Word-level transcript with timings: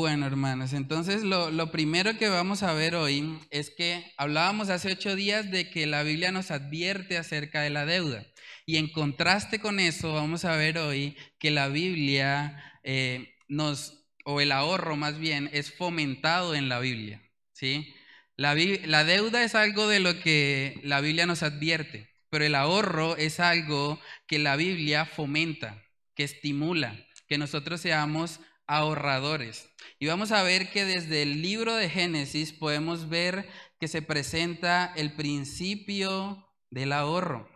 Bueno, 0.00 0.26
hermanos, 0.26 0.72
entonces 0.72 1.24
lo, 1.24 1.70
primero 1.70 2.16
que 2.16 2.28
vamos 2.28 2.62
a 2.62 2.72
ver 2.72 2.94
hoy 2.94 3.38
es 3.50 3.70
que 3.70 4.04
hablábamos 4.16 4.70
hace 4.70 4.92
ocho 4.92 5.14
días 5.14 5.50
de 5.50 5.68
que 5.68 5.86
la 5.86 6.02
Biblia 6.02 6.32
nos 6.32 6.50
advierte 6.50 7.18
acerca 7.18 7.60
de 7.60 7.70
la 7.70 7.86
deuda. 7.86 8.26
Y 8.66 8.76
en 8.76 8.90
contraste 8.90 9.58
con 9.58 9.78
eso, 9.78 10.14
vamos 10.14 10.44
a 10.44 10.56
ver 10.56 10.78
hoy 10.78 11.16
que 11.38 11.50
la 11.50 11.68
Biblia 11.68 12.80
eh, 12.82 13.34
nos, 13.48 13.99
o 14.24 14.40
el 14.40 14.52
ahorro 14.52 14.96
más 14.96 15.18
bien, 15.18 15.50
es 15.52 15.72
fomentado 15.72 16.54
en 16.54 16.68
la 16.68 16.80
Biblia. 16.80 17.22
¿sí? 17.52 17.94
La, 18.36 18.54
la 18.54 19.04
deuda 19.04 19.42
es 19.44 19.54
algo 19.54 19.88
de 19.88 20.00
lo 20.00 20.20
que 20.20 20.80
la 20.82 21.00
Biblia 21.00 21.26
nos 21.26 21.42
advierte, 21.42 22.08
pero 22.30 22.44
el 22.44 22.54
ahorro 22.54 23.16
es 23.16 23.40
algo 23.40 24.00
que 24.26 24.38
la 24.38 24.56
Biblia 24.56 25.04
fomenta, 25.04 25.82
que 26.14 26.24
estimula, 26.24 26.96
que 27.28 27.38
nosotros 27.38 27.80
seamos 27.80 28.40
ahorradores. 28.66 29.68
Y 29.98 30.06
vamos 30.06 30.30
a 30.30 30.44
ver 30.44 30.70
que 30.70 30.84
desde 30.84 31.22
el 31.22 31.42
libro 31.42 31.74
de 31.74 31.90
Génesis 31.90 32.52
podemos 32.52 33.08
ver 33.08 33.48
que 33.80 33.88
se 33.88 34.00
presenta 34.00 34.92
el 34.96 35.12
principio 35.12 36.46
del 36.70 36.92
ahorro. 36.92 37.49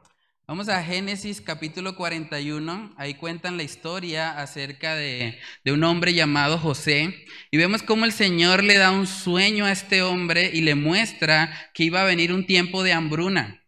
Vamos 0.47 0.69
a 0.69 0.83
Génesis 0.83 1.41
capítulo 1.41 1.97
41, 1.97 2.93
ahí 2.99 3.15
cuentan 3.15 3.57
la 3.57 3.63
historia 3.63 4.39
acerca 4.39 4.95
de, 4.95 5.39
de, 5.65 5.73
un 5.73 5.83
hombre 5.85 6.13
llamado 6.13 6.59
José 6.59 7.25
y 7.51 7.57
vemos 7.57 7.83
cómo 7.83 8.05
el 8.05 8.13
Señor 8.13 8.63
le 8.63 8.77
da 8.77 8.91
un 8.91 9.07
sueño 9.07 9.65
a 9.65 9.73
este 9.73 10.03
hombre 10.03 10.51
y 10.53 10.61
le 10.61 10.75
muestra 10.75 11.71
que 11.73 11.85
iba 11.85 12.03
a 12.03 12.05
venir 12.05 12.31
un 12.31 12.45
tiempo 12.45 12.83
de 12.83 12.93
hambruna. 12.93 13.65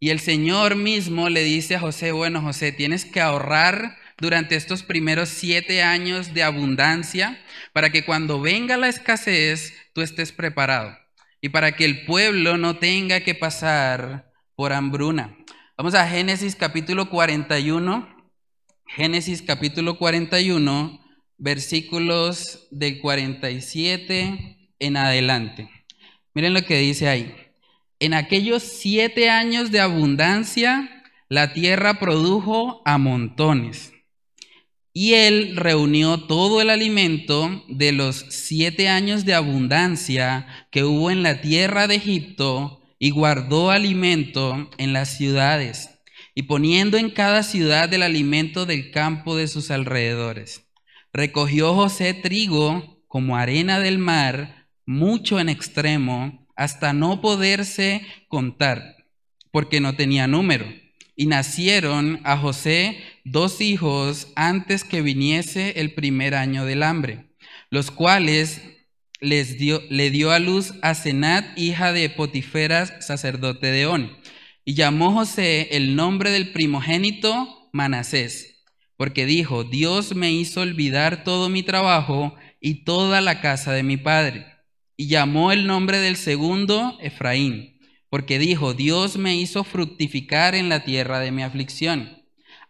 Y 0.00 0.08
el 0.08 0.18
Señor 0.18 0.74
mismo 0.74 1.28
le 1.28 1.44
dice 1.44 1.76
a 1.76 1.80
José, 1.80 2.12
bueno 2.12 2.40
José, 2.40 2.72
tienes 2.72 3.04
que 3.04 3.20
ahorrar 3.20 3.98
durante 4.16 4.56
estos 4.56 4.82
primeros 4.82 5.28
siete 5.28 5.82
años 5.82 6.32
de 6.32 6.44
abundancia 6.44 7.38
para 7.74 7.90
que 7.90 8.06
cuando 8.06 8.40
venga 8.40 8.78
la 8.78 8.88
escasez 8.88 9.74
tú 9.92 10.00
estés 10.00 10.32
preparado 10.32 10.96
y 11.42 11.50
para 11.50 11.72
que 11.72 11.84
el 11.84 12.06
pueblo 12.06 12.56
no 12.56 12.78
tenga 12.78 13.20
que 13.20 13.34
pasar 13.34 14.32
por 14.54 14.72
hambruna. 14.72 15.35
Vamos 15.78 15.94
a 15.94 16.08
Génesis 16.08 16.56
capítulo 16.56 17.10
41. 17.10 18.08
Génesis 18.86 19.42
capítulo 19.42 19.98
41, 19.98 20.98
versículos 21.36 22.66
del 22.70 22.98
47 22.98 24.70
en 24.78 24.96
adelante. 24.96 25.68
Miren 26.32 26.54
lo 26.54 26.62
que 26.62 26.78
dice 26.78 27.10
ahí. 27.10 27.34
En 28.00 28.14
aquellos 28.14 28.62
siete 28.62 29.28
años 29.28 29.70
de 29.70 29.80
abundancia, 29.80 31.04
la 31.28 31.52
tierra 31.52 32.00
produjo 32.00 32.80
a 32.86 32.96
montones. 32.96 33.92
Y 34.94 35.12
él 35.12 35.56
reunió 35.56 36.22
todo 36.22 36.62
el 36.62 36.70
alimento 36.70 37.64
de 37.68 37.92
los 37.92 38.24
siete 38.30 38.88
años 38.88 39.26
de 39.26 39.34
abundancia 39.34 40.46
que 40.70 40.84
hubo 40.84 41.10
en 41.10 41.22
la 41.22 41.42
tierra 41.42 41.86
de 41.86 41.96
Egipto 41.96 42.80
y 42.98 43.10
guardó 43.10 43.70
alimento 43.70 44.70
en 44.78 44.92
las 44.92 45.16
ciudades, 45.16 45.90
y 46.34 46.42
poniendo 46.42 46.96
en 46.96 47.10
cada 47.10 47.42
ciudad 47.42 47.92
el 47.92 48.02
alimento 48.02 48.66
del 48.66 48.90
campo 48.90 49.36
de 49.36 49.48
sus 49.48 49.70
alrededores. 49.70 50.68
Recogió 51.12 51.74
José 51.74 52.14
trigo 52.14 53.02
como 53.06 53.36
arena 53.36 53.80
del 53.80 53.98
mar, 53.98 54.68
mucho 54.84 55.40
en 55.40 55.48
extremo, 55.48 56.46
hasta 56.56 56.92
no 56.92 57.20
poderse 57.20 58.02
contar, 58.28 58.96
porque 59.50 59.80
no 59.80 59.94
tenía 59.94 60.26
número 60.26 60.66
y 61.16 61.26
nacieron 61.26 62.20
a 62.24 62.36
José 62.36 62.98
dos 63.24 63.62
hijos 63.62 64.28
antes 64.36 64.84
que 64.84 65.00
viniese 65.00 65.80
el 65.80 65.94
primer 65.94 66.34
año 66.34 66.66
del 66.66 66.82
hambre, 66.82 67.30
los 67.70 67.90
cuales 67.90 68.60
les 69.20 69.58
dio, 69.58 69.82
le 69.88 70.10
dio 70.10 70.30
a 70.30 70.38
luz 70.38 70.74
a 70.82 70.94
Senat, 70.94 71.58
hija 71.58 71.92
de 71.92 72.10
Potiferas, 72.10 72.92
sacerdote 73.00 73.70
de 73.70 73.86
On. 73.86 74.16
Y 74.64 74.74
llamó 74.74 75.12
José 75.12 75.68
el 75.76 75.96
nombre 75.96 76.30
del 76.30 76.52
primogénito 76.52 77.70
Manasés, 77.72 78.64
porque 78.96 79.26
dijo, 79.26 79.64
Dios 79.64 80.14
me 80.14 80.32
hizo 80.32 80.60
olvidar 80.60 81.24
todo 81.24 81.48
mi 81.48 81.62
trabajo 81.62 82.34
y 82.60 82.84
toda 82.84 83.20
la 83.20 83.40
casa 83.40 83.72
de 83.72 83.82
mi 83.82 83.96
padre. 83.96 84.46
Y 84.96 85.08
llamó 85.08 85.52
el 85.52 85.66
nombre 85.66 85.98
del 85.98 86.16
segundo 86.16 86.98
Efraín 87.00 87.76
porque 88.08 88.38
dijo, 88.38 88.74
Dios 88.74 89.16
me 89.16 89.36
hizo 89.36 89.64
fructificar 89.64 90.54
en 90.54 90.68
la 90.68 90.84
tierra 90.84 91.18
de 91.18 91.32
mi 91.32 91.42
aflicción. 91.42 92.15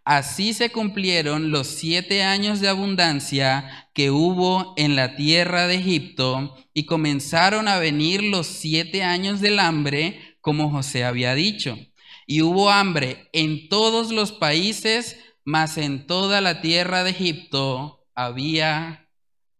Así 0.06 0.54
se 0.54 0.70
cumplieron 0.70 1.50
los 1.50 1.66
siete 1.66 2.22
años 2.22 2.60
de 2.60 2.68
abundancia 2.68 3.90
que 3.92 4.12
hubo 4.12 4.72
en 4.76 4.94
la 4.94 5.16
tierra 5.16 5.66
de 5.66 5.74
Egipto 5.74 6.56
y 6.72 6.86
comenzaron 6.86 7.66
a 7.66 7.78
venir 7.78 8.22
los 8.22 8.46
siete 8.46 9.02
años 9.02 9.40
del 9.40 9.58
hambre, 9.58 10.38
como 10.40 10.70
José 10.70 11.02
había 11.02 11.34
dicho. 11.34 11.76
Y 12.24 12.42
hubo 12.42 12.70
hambre 12.70 13.28
en 13.32 13.68
todos 13.68 14.12
los 14.12 14.30
países, 14.30 15.18
mas 15.44 15.76
en 15.76 16.06
toda 16.06 16.40
la 16.40 16.60
tierra 16.60 17.02
de 17.02 17.10
Egipto 17.10 18.06
había 18.14 19.10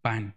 pan. 0.01 0.37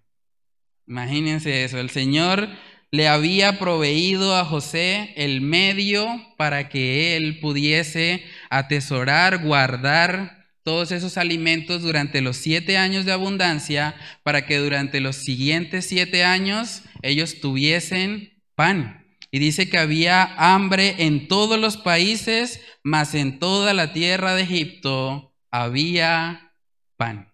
Imagínense 0.87 1.65
eso, 1.65 1.79
el 1.79 1.91
Señor 1.91 2.49
le 2.89 3.07
había 3.07 3.59
proveído 3.59 4.35
a 4.35 4.43
José 4.43 5.13
el 5.17 5.41
medio 5.41 6.07
para 6.35 6.67
que 6.67 7.15
él 7.15 7.39
pudiese 7.39 8.23
atesorar, 8.49 9.43
guardar 9.43 10.47
todos 10.63 10.91
esos 10.91 11.17
alimentos 11.17 11.81
durante 11.81 12.21
los 12.21 12.37
siete 12.37 12.77
años 12.77 13.05
de 13.05 13.11
abundancia, 13.11 13.95
para 14.23 14.45
que 14.45 14.57
durante 14.57 14.99
los 14.99 15.15
siguientes 15.15 15.87
siete 15.87 16.23
años 16.23 16.83
ellos 17.01 17.39
tuviesen 17.39 18.43
pan. 18.55 19.07
Y 19.31 19.39
dice 19.39 19.69
que 19.69 19.77
había 19.77 20.23
hambre 20.37 20.95
en 20.99 21.27
todos 21.27 21.59
los 21.59 21.77
países, 21.77 22.61
mas 22.83 23.15
en 23.15 23.39
toda 23.39 23.73
la 23.73 23.93
tierra 23.93 24.35
de 24.35 24.43
Egipto 24.43 25.35
había 25.51 26.53
pan. 26.97 27.28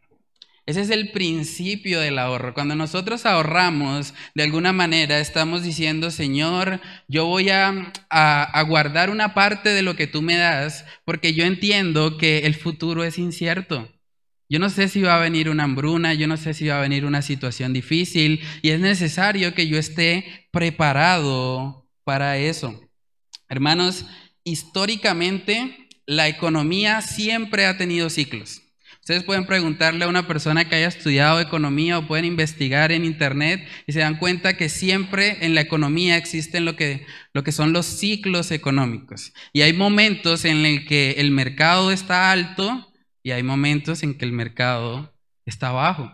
Ese 0.66 0.82
es 0.82 0.90
el 0.90 1.12
principio 1.12 2.00
del 2.00 2.18
ahorro. 2.18 2.56
Cuando 2.56 2.76
nosotros 2.76 3.28
ahorramos, 3.28 4.16
de 4.34 4.44
alguna 4.44 4.74
manera 4.74 5.20
estamos 5.20 5.62
diciendo, 5.62 6.10
Señor, 6.10 6.82
yo 7.08 7.28
voy 7.28 7.50
a, 7.50 7.94
a, 8.10 8.62
guardar 8.64 9.12
una 9.12 9.36
parte 9.36 9.70
de 9.70 9.84
lo 9.84 9.96
que 9.96 10.08
tú 10.08 10.24
me 10.24 10.38
das, 10.38 10.86
porque 11.06 11.36
yo 11.36 11.46
entiendo 11.46 12.18
que 12.18 12.40
el 12.40 12.56
futuro 12.56 13.04
es 13.04 13.20
incierto. 13.20 13.92
Yo 14.50 14.58
no 14.58 14.70
sé 14.72 14.88
si 14.88 15.02
va 15.02 15.18
a 15.18 15.20
venir 15.20 15.50
una 15.50 15.66
hambruna, 15.66 16.16
yo 16.16 16.28
no 16.28 16.38
sé 16.38 16.56
si 16.56 16.68
va 16.68 16.80
a 16.80 16.82
venir 16.82 17.06
una 17.06 17.22
situación 17.22 17.72
difícil, 17.72 18.42
y 18.64 18.70
es 18.72 18.80
necesario 18.80 19.54
que 19.54 19.68
yo 19.68 19.78
esté 19.78 20.48
preparado 20.52 21.88
para 22.04 22.38
eso. 22.38 22.82
Hermanos, 23.50 24.08
históricamente 24.44 25.90
la 26.08 26.28
economía 26.28 27.02
siempre 27.02 27.68
ha 27.68 27.78
tenido 27.78 28.10
ciclos. 28.10 28.65
Ustedes 29.06 29.24
pueden 29.24 29.46
preguntarle 29.46 30.04
a 30.04 30.08
una 30.08 30.26
persona 30.26 30.68
que 30.68 30.78
haya 30.78 30.88
estudiado 30.88 31.40
economía 31.40 32.00
o 32.00 32.08
pueden 32.08 32.26
investigar 32.26 32.92
en 32.92 33.06
internet 33.06 33.64
y 33.86 33.94
se 33.94 34.00
dan 34.00 34.18
cuenta 34.18 34.58
que 34.58 34.68
siempre 34.68 35.46
en 35.46 35.54
la 35.54 35.62
economía 35.62 36.18
existen 36.18 36.66
lo 36.66 36.76
que, 36.76 37.06
lo 37.32 37.44
que 37.44 37.52
son 37.52 37.72
los 37.72 37.86
ciclos 37.86 38.50
económicos. 38.50 39.32
Y 39.54 39.62
hay 39.62 39.74
momentos 39.74 40.44
en 40.44 40.66
el 40.66 40.88
que 40.88 41.12
el 41.20 41.30
mercado 41.30 41.92
está 41.92 42.32
alto 42.32 42.92
y 43.22 43.30
hay 43.30 43.44
momentos 43.44 44.02
en 44.02 44.18
que 44.18 44.26
el 44.26 44.32
mercado 44.32 45.16
está 45.46 45.72
bajo. 45.72 46.12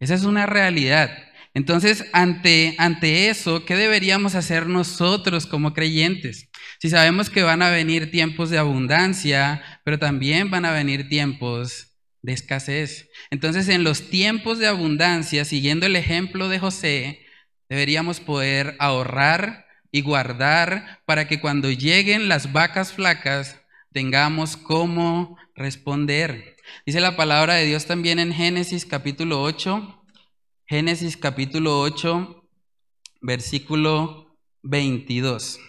Esa 0.00 0.14
es 0.14 0.24
una 0.24 0.46
realidad. 0.46 1.10
Entonces, 1.52 2.06
ante, 2.14 2.74
ante 2.78 3.28
eso, 3.28 3.66
¿qué 3.66 3.76
deberíamos 3.76 4.34
hacer 4.34 4.66
nosotros 4.66 5.44
como 5.44 5.74
creyentes? 5.74 6.48
Si 6.80 6.88
sabemos 6.88 7.28
que 7.28 7.42
van 7.42 7.60
a 7.60 7.68
venir 7.68 8.10
tiempos 8.10 8.48
de 8.48 8.56
abundancia, 8.56 9.62
pero 9.84 9.98
también 9.98 10.48
van 10.48 10.64
a 10.64 10.72
venir 10.72 11.10
tiempos 11.10 11.87
escasez. 12.32 13.10
Entonces, 13.30 13.68
en 13.68 13.84
los 13.84 14.10
tiempos 14.10 14.58
de 14.58 14.66
abundancia, 14.66 15.44
siguiendo 15.44 15.86
el 15.86 15.96
ejemplo 15.96 16.48
de 16.48 16.58
José, 16.58 17.20
deberíamos 17.68 18.20
poder 18.20 18.76
ahorrar 18.78 19.66
y 19.90 20.02
guardar 20.02 21.00
para 21.06 21.28
que 21.28 21.40
cuando 21.40 21.70
lleguen 21.70 22.28
las 22.28 22.52
vacas 22.52 22.92
flacas 22.92 23.60
tengamos 23.92 24.56
cómo 24.56 25.38
responder. 25.54 26.56
Dice 26.84 27.00
la 27.00 27.16
palabra 27.16 27.54
de 27.54 27.66
Dios 27.66 27.86
también 27.86 28.18
en 28.18 28.32
Génesis 28.32 28.84
capítulo 28.84 29.42
8, 29.42 30.04
Génesis 30.66 31.16
capítulo 31.16 31.80
8, 31.80 32.44
versículo 33.22 34.36
22. 34.62 35.60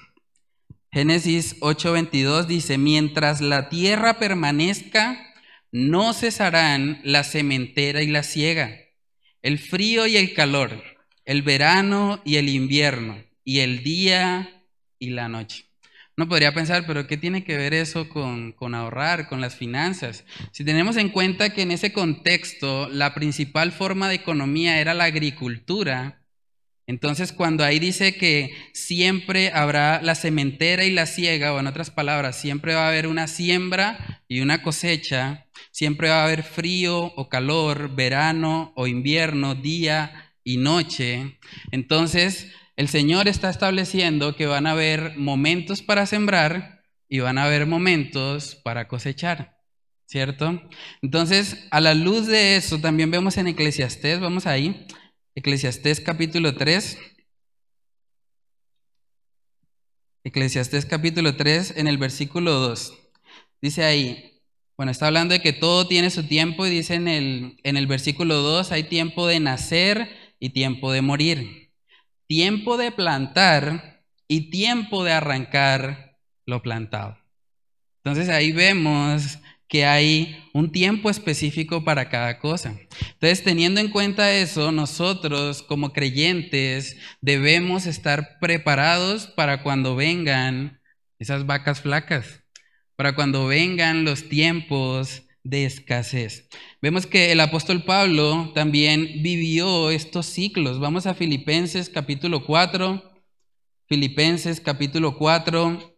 Génesis 0.92 1.56
8, 1.62 1.92
22 1.94 2.48
dice, 2.48 2.78
mientras 2.78 3.42
la 3.42 3.70
tierra 3.70 4.18
permanezca, 4.18 5.29
no 5.72 6.14
cesarán 6.14 7.00
la 7.04 7.24
sementera 7.24 8.02
y 8.02 8.08
la 8.08 8.24
siega, 8.24 8.76
el 9.42 9.60
frío 9.60 10.08
y 10.08 10.18
el 10.18 10.34
calor, 10.34 10.84
el 11.26 11.42
verano 11.42 12.22
y 12.26 12.38
el 12.38 12.50
invierno, 12.50 13.24
y 13.44 13.60
el 13.60 13.84
día 13.84 14.64
y 14.98 15.12
la 15.12 15.30
noche. 15.30 15.66
Uno 16.18 16.28
podría 16.28 16.54
pensar, 16.54 16.86
pero 16.86 17.08
¿qué 17.08 17.16
tiene 17.16 17.46
que 17.46 17.56
ver 17.56 17.74
eso 17.74 18.10
con, 18.10 18.52
con, 18.52 18.76
ahorrar, 18.76 19.30
con 19.30 19.40
las 19.40 19.56
finanzas? 19.56 20.26
Si 20.52 20.66
tenemos 20.66 20.98
en 20.98 21.10
cuenta 21.10 21.52
que 21.52 21.62
en 21.62 21.72
ese 21.72 21.94
contexto 21.94 22.90
la 22.90 23.14
principal 23.14 23.72
forma 23.72 24.10
de 24.10 24.16
economía 24.16 24.82
era 24.82 24.94
la 24.94 25.06
agricultura, 25.06 26.19
entonces 26.90 27.32
cuando 27.32 27.64
ahí 27.64 27.78
dice 27.78 28.16
que 28.16 28.52
siempre 28.74 29.52
habrá 29.54 30.02
la 30.02 30.16
cementera 30.16 30.84
y 30.86 30.92
la 30.92 31.06
siega, 31.06 31.54
o 31.54 31.60
en 31.60 31.68
otras 31.68 31.92
palabras, 31.92 32.42
siempre 32.42 32.74
va 32.74 32.86
a 32.86 32.88
haber 32.88 33.06
una 33.06 33.28
siembra 33.28 34.24
y 34.28 34.42
una 34.42 34.64
cosecha, 34.64 35.46
siempre 35.70 36.10
va 36.10 36.22
a 36.22 36.24
haber 36.24 36.42
frío 36.42 37.14
o 37.16 37.30
calor, 37.30 37.96
verano 37.96 38.74
o 38.76 38.88
invierno, 38.88 39.54
día 39.54 40.34
y 40.44 40.58
noche, 40.58 41.38
entonces 41.70 42.48
el 42.76 42.88
Señor 42.88 43.28
está 43.28 43.52
estableciendo 43.52 44.36
que 44.36 44.48
van 44.48 44.66
a 44.66 44.72
haber 44.72 45.16
momentos 45.16 45.84
para 45.84 46.08
sembrar 46.08 46.82
y 47.08 47.20
van 47.20 47.38
a 47.38 47.44
haber 47.44 47.68
momentos 47.68 48.56
para 48.56 48.88
cosechar, 48.88 49.60
¿cierto? 50.08 50.60
Entonces, 51.04 51.68
a 51.70 51.82
la 51.82 51.94
luz 51.94 52.26
de 52.26 52.56
eso, 52.56 52.80
también 52.80 53.12
vemos 53.12 53.38
en 53.38 53.46
Eclesiastés, 53.46 54.20
vamos 54.20 54.48
ahí, 54.48 54.88
Eclesiastés 55.40 56.02
capítulo 56.02 56.56
3. 56.56 56.98
Eclesiastés 60.24 60.86
capítulo 60.86 61.36
3 61.36 61.76
en 61.78 61.88
el 61.88 61.98
versículo 61.98 62.54
2. 62.54 62.94
Dice 63.62 63.84
ahí, 63.84 64.42
bueno, 64.78 64.92
está 64.92 65.08
hablando 65.08 65.34
de 65.34 65.42
que 65.42 65.54
todo 65.54 65.88
tiene 65.88 66.10
su 66.10 66.28
tiempo 66.28 66.66
y 66.66 66.70
dice 66.70 66.96
en 66.96 67.08
el, 67.08 67.60
en 67.64 67.78
el 67.78 67.88
versículo 67.88 68.36
2, 68.42 68.72
hay 68.72 68.84
tiempo 68.84 69.28
de 69.28 69.40
nacer 69.40 70.10
y 70.40 70.50
tiempo 70.50 70.92
de 70.92 71.02
morir 71.02 71.70
tiempo 72.30 72.78
de 72.78 72.92
plantar 72.92 74.06
y 74.28 74.52
tiempo 74.52 75.04
de 75.04 75.14
arrancar 75.14 76.20
lo 76.46 76.62
plantado. 76.62 77.18
Entonces 78.04 78.30
ahí 78.30 78.52
vemos 78.52 79.40
que 79.70 79.86
hay 79.86 80.50
un 80.52 80.72
tiempo 80.72 81.12
específico 81.12 81.84
para 81.84 82.10
cada 82.10 82.40
cosa. 82.40 82.76
Entonces, 83.14 83.44
teniendo 83.44 83.80
en 83.80 83.92
cuenta 83.92 84.34
eso, 84.34 84.72
nosotros 84.72 85.62
como 85.62 85.94
creyentes 85.94 86.98
debemos 87.22 87.86
estar 87.86 88.40
preparados 88.42 89.28
para 89.28 89.62
cuando 89.62 89.96
vengan 89.96 90.82
esas 91.20 91.46
vacas 91.46 91.82
flacas, 91.82 92.44
para 92.96 93.14
cuando 93.14 93.46
vengan 93.46 94.04
los 94.04 94.28
tiempos 94.28 95.22
de 95.44 95.66
escasez. 95.66 96.50
Vemos 96.82 97.06
que 97.06 97.32
el 97.32 97.40
apóstol 97.40 97.84
Pablo 97.84 98.52
también 98.56 99.22
vivió 99.22 99.92
estos 99.92 100.26
ciclos. 100.26 100.80
Vamos 100.80 101.06
a 101.06 101.14
Filipenses 101.14 101.90
capítulo 101.90 102.44
4. 102.44 103.04
Filipenses 103.88 104.60
capítulo 104.62 105.16
4 105.16 105.96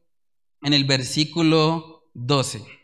en 0.63 0.73
el 0.73 0.83
versículo 0.83 2.09
12. 2.13 2.80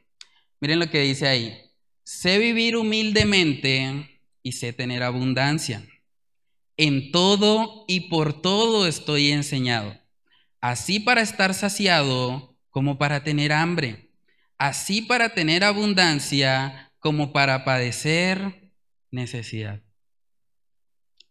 Miren 0.59 0.80
lo 0.80 0.89
que 0.89 1.01
dice 1.01 1.27
ahí. 1.27 1.57
Sé 2.04 2.39
vivir 2.39 2.77
humildemente 2.77 4.21
y 4.44 4.51
sé 4.54 4.74
tener 4.74 5.04
abundancia. 5.04 5.86
En 6.77 7.12
todo 7.12 7.86
y 7.88 8.09
por 8.09 8.42
todo 8.42 8.88
estoy 8.88 9.31
enseñado, 9.31 10.00
así 10.62 11.00
para 11.00 11.21
estar 11.21 11.54
saciado 11.54 12.56
como 12.69 12.98
para 12.98 13.24
tener 13.24 13.51
hambre 13.51 14.07
así 14.57 15.01
para 15.01 15.30
tener 15.30 15.63
abundancia 15.63 16.92
como 17.00 17.31
para 17.31 17.63
padecer 17.63 18.71
necesidad. 19.12 19.81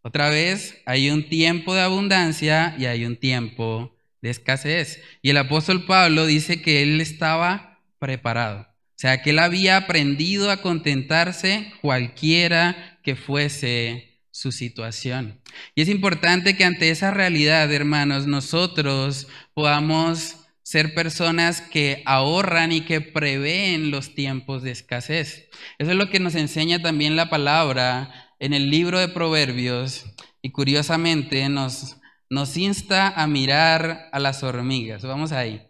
Otra 0.02 0.30
vez, 0.30 0.80
hay 0.86 1.10
un 1.10 1.28
tiempo 1.28 1.74
de 1.74 1.80
abundancia 1.80 2.76
y 2.78 2.86
hay 2.86 3.04
un 3.04 3.16
tiempo 3.16 3.96
de 4.22 4.30
escasez. 4.30 5.02
Y 5.20 5.30
el 5.30 5.36
apóstol 5.36 5.84
Pablo 5.84 6.26
dice 6.26 6.62
que 6.62 6.82
él 6.82 7.00
estaba 7.00 7.80
preparado. 7.98 8.68
O 8.96 8.98
sea, 8.98 9.20
que 9.20 9.28
él 9.28 9.40
había 9.40 9.76
aprendido 9.76 10.50
a 10.50 10.62
contentarse 10.62 11.70
cualquiera 11.82 12.98
que 13.02 13.14
fuese 13.14 14.22
su 14.30 14.52
situación. 14.52 15.38
Y 15.74 15.82
es 15.82 15.90
importante 15.90 16.56
que 16.56 16.64
ante 16.64 16.88
esa 16.88 17.10
realidad, 17.10 17.70
hermanos, 17.70 18.26
nosotros 18.26 19.28
podamos 19.52 20.36
ser 20.62 20.94
personas 20.94 21.60
que 21.60 22.02
ahorran 22.06 22.72
y 22.72 22.80
que 22.80 23.02
prevén 23.02 23.90
los 23.90 24.14
tiempos 24.14 24.62
de 24.62 24.70
escasez. 24.70 25.50
Eso 25.78 25.90
es 25.90 25.96
lo 25.96 26.08
que 26.08 26.18
nos 26.18 26.34
enseña 26.34 26.80
también 26.80 27.16
la 27.16 27.28
palabra 27.28 28.32
en 28.38 28.54
el 28.54 28.70
libro 28.70 28.98
de 28.98 29.08
Proverbios 29.08 30.06
y 30.40 30.52
curiosamente 30.52 31.46
nos, 31.50 31.98
nos 32.30 32.56
insta 32.56 33.08
a 33.08 33.26
mirar 33.26 34.08
a 34.10 34.18
las 34.20 34.42
hormigas. 34.42 35.02
Vamos 35.02 35.32
ahí. 35.32 35.68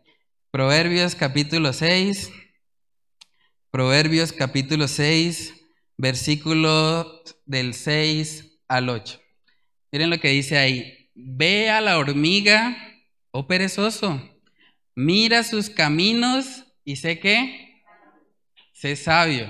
Proverbios 0.52 1.17
capítulo 1.17 1.73
6. 1.73 2.31
Proverbios 3.76 4.32
capítulo 4.32 4.88
6, 4.88 5.52
versículo 5.99 7.23
del 7.44 7.75
6 7.75 8.62
al 8.69 8.88
8. 8.88 9.20
Miren 9.93 10.08
lo 10.08 10.19
que 10.19 10.31
dice 10.31 10.56
ahí. 10.56 11.11
Ve 11.14 11.69
a 11.69 11.82
la 11.82 11.99
hormiga, 11.99 12.75
oh 13.32 13.46
perezoso 13.46 14.19
mira 14.94 15.43
sus 15.43 15.69
caminos 15.69 16.64
y 16.87 16.96
sé 16.96 17.19
que 17.19 17.82
sé 18.73 18.96
sabio. 18.96 19.46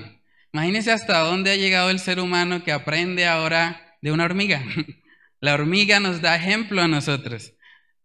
Imagínense 0.51 0.91
hasta 0.91 1.19
dónde 1.19 1.51
ha 1.51 1.55
llegado 1.55 1.89
el 1.89 1.99
ser 1.99 2.19
humano 2.19 2.65
que 2.65 2.73
aprende 2.73 3.25
ahora 3.25 3.97
de 4.01 4.11
una 4.11 4.25
hormiga. 4.25 4.61
La 5.39 5.53
hormiga 5.53 6.01
nos 6.01 6.19
da 6.19 6.35
ejemplo 6.35 6.81
a 6.81 6.89
nosotros. 6.89 7.53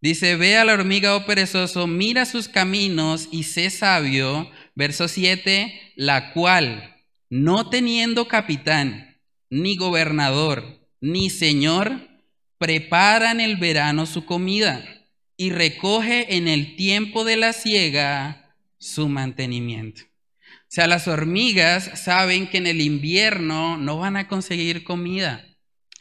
Dice, 0.00 0.36
ve 0.36 0.56
a 0.56 0.64
la 0.64 0.74
hormiga, 0.74 1.16
oh 1.16 1.26
perezoso, 1.26 1.86
mira 1.88 2.26
sus 2.26 2.48
caminos 2.48 3.28
y 3.32 3.42
sé 3.42 3.70
sabio. 3.70 4.50
Verso 4.74 5.08
7, 5.08 5.92
la 5.96 6.32
cual, 6.32 6.96
no 7.28 7.68
teniendo 7.68 8.28
capitán, 8.28 9.20
ni 9.50 9.76
gobernador, 9.76 10.88
ni 11.00 11.28
señor, 11.30 12.08
prepara 12.58 13.32
en 13.32 13.40
el 13.40 13.56
verano 13.56 14.06
su 14.06 14.24
comida 14.24 14.82
y 15.36 15.50
recoge 15.50 16.36
en 16.36 16.48
el 16.48 16.76
tiempo 16.76 17.24
de 17.24 17.36
la 17.36 17.52
siega 17.52 18.56
su 18.78 19.08
mantenimiento. 19.08 20.02
O 20.02 20.74
sea, 20.74 20.86
las 20.86 21.06
hormigas 21.06 22.00
saben 22.00 22.48
que 22.48 22.58
en 22.58 22.66
el 22.66 22.80
invierno 22.80 23.76
no 23.76 23.98
van 23.98 24.16
a 24.16 24.26
conseguir 24.26 24.84
comida. 24.84 25.44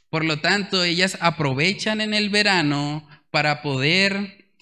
Por 0.09 0.23
lo 0.23 0.39
tanto, 0.39 0.83
ellas 0.83 1.17
aprovechan 1.19 1.99
en 1.99 2.13
el 2.13 2.29
verano 2.29 3.07
para 3.31 3.61
poder, 3.61 4.53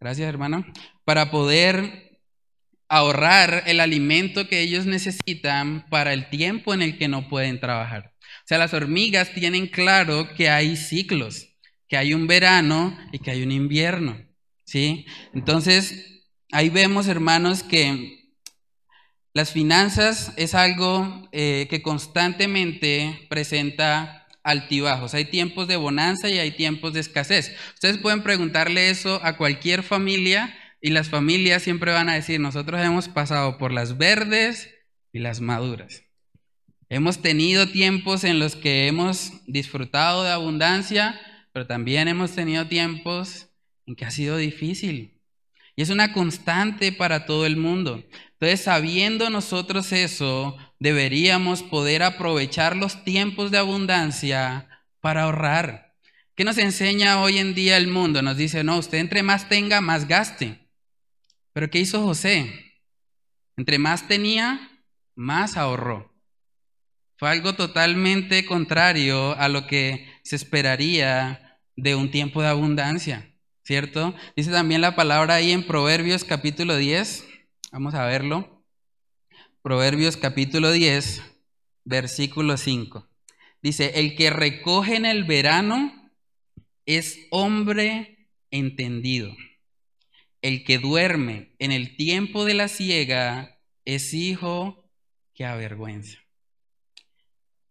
gracias 0.00 0.28
hermano, 0.28 0.66
para 1.04 1.30
poder 1.30 2.05
ahorrar 2.88 3.64
el 3.66 3.80
alimento 3.80 4.48
que 4.48 4.60
ellos 4.60 4.86
necesitan 4.86 5.86
para 5.90 6.12
el 6.12 6.28
tiempo 6.28 6.74
en 6.74 6.82
el 6.82 6.98
que 6.98 7.08
no 7.08 7.28
pueden 7.28 7.60
trabajar. 7.60 8.12
O 8.20 8.48
sea, 8.48 8.58
las 8.58 8.74
hormigas 8.74 9.32
tienen 9.32 9.66
claro 9.66 10.28
que 10.34 10.50
hay 10.50 10.76
ciclos 10.76 11.48
que 11.88 11.96
hay 11.96 12.14
un 12.14 12.26
verano 12.26 12.96
y 13.12 13.18
que 13.18 13.30
hay 13.30 13.42
un 13.42 13.52
invierno, 13.52 14.20
¿sí? 14.64 15.06
Entonces, 15.34 16.24
ahí 16.52 16.68
vemos, 16.68 17.06
hermanos, 17.08 17.62
que 17.62 18.34
las 19.32 19.52
finanzas 19.52 20.32
es 20.36 20.54
algo 20.54 21.28
eh, 21.32 21.66
que 21.70 21.82
constantemente 21.82 23.26
presenta 23.28 24.26
altibajos. 24.42 25.14
Hay 25.14 25.26
tiempos 25.26 25.68
de 25.68 25.76
bonanza 25.76 26.28
y 26.28 26.38
hay 26.38 26.52
tiempos 26.52 26.92
de 26.92 27.00
escasez. 27.00 27.54
Ustedes 27.74 27.98
pueden 27.98 28.22
preguntarle 28.22 28.90
eso 28.90 29.20
a 29.22 29.36
cualquier 29.36 29.82
familia 29.82 30.54
y 30.80 30.90
las 30.90 31.08
familias 31.08 31.62
siempre 31.62 31.92
van 31.92 32.08
a 32.08 32.14
decir, 32.14 32.40
nosotros 32.40 32.80
hemos 32.80 33.08
pasado 33.08 33.58
por 33.58 33.72
las 33.72 33.98
verdes 33.98 34.70
y 35.12 35.18
las 35.18 35.40
maduras. 35.40 36.04
Hemos 36.88 37.20
tenido 37.20 37.68
tiempos 37.68 38.22
en 38.22 38.38
los 38.38 38.54
que 38.54 38.86
hemos 38.86 39.32
disfrutado 39.46 40.22
de 40.22 40.30
abundancia, 40.30 41.20
pero 41.52 41.66
también 41.66 42.06
hemos 42.06 42.32
tenido 42.32 42.68
tiempos 42.68 43.48
en 43.86 43.96
que 43.96 44.04
ha 44.04 44.10
sido 44.10 44.36
difícil. 44.36 45.20
Y 45.74 45.82
es 45.82 45.90
una 45.90 46.12
constante 46.12 46.92
para 46.92 47.26
todo 47.26 47.44
el 47.44 47.56
mundo. 47.56 48.04
Entonces, 48.32 48.62
sabiendo 48.62 49.30
nosotros 49.30 49.92
eso, 49.92 50.56
deberíamos 50.78 51.62
poder 51.62 52.02
aprovechar 52.02 52.76
los 52.76 53.04
tiempos 53.04 53.50
de 53.50 53.58
abundancia 53.58 54.68
para 55.00 55.22
ahorrar. 55.22 55.94
¿Qué 56.34 56.44
nos 56.44 56.58
enseña 56.58 57.20
hoy 57.20 57.38
en 57.38 57.54
día 57.54 57.76
el 57.76 57.88
mundo? 57.88 58.22
Nos 58.22 58.36
dice, 58.36 58.62
no, 58.62 58.78
usted 58.78 58.98
entre 58.98 59.22
más 59.22 59.48
tenga, 59.48 59.80
más 59.80 60.06
gaste. 60.06 60.65
Pero 61.56 61.70
¿qué 61.70 61.78
hizo 61.78 62.02
José? 62.02 62.52
Entre 63.56 63.78
más 63.78 64.08
tenía, 64.08 64.82
más 65.14 65.56
ahorró. 65.56 66.14
Fue 67.16 67.30
algo 67.30 67.54
totalmente 67.54 68.44
contrario 68.44 69.34
a 69.38 69.48
lo 69.48 69.66
que 69.66 70.06
se 70.22 70.36
esperaría 70.36 71.58
de 71.74 71.94
un 71.94 72.10
tiempo 72.10 72.42
de 72.42 72.48
abundancia, 72.48 73.34
¿cierto? 73.64 74.14
Dice 74.36 74.50
también 74.50 74.82
la 74.82 74.96
palabra 74.96 75.36
ahí 75.36 75.50
en 75.50 75.66
Proverbios 75.66 76.24
capítulo 76.24 76.76
10, 76.76 77.26
vamos 77.72 77.94
a 77.94 78.04
verlo. 78.04 78.62
Proverbios 79.62 80.18
capítulo 80.18 80.72
10, 80.72 81.22
versículo 81.86 82.58
5. 82.58 83.08
Dice, 83.62 83.92
el 83.94 84.14
que 84.14 84.28
recoge 84.28 84.96
en 84.96 85.06
el 85.06 85.24
verano 85.24 86.12
es 86.84 87.18
hombre 87.30 88.28
entendido. 88.50 89.34
El 90.46 90.62
que 90.62 90.78
duerme 90.78 91.56
en 91.58 91.72
el 91.72 91.96
tiempo 91.96 92.44
de 92.44 92.54
la 92.54 92.68
ciega 92.68 93.58
es 93.84 94.14
hijo 94.14 94.88
que 95.34 95.44
avergüenza. 95.44 96.20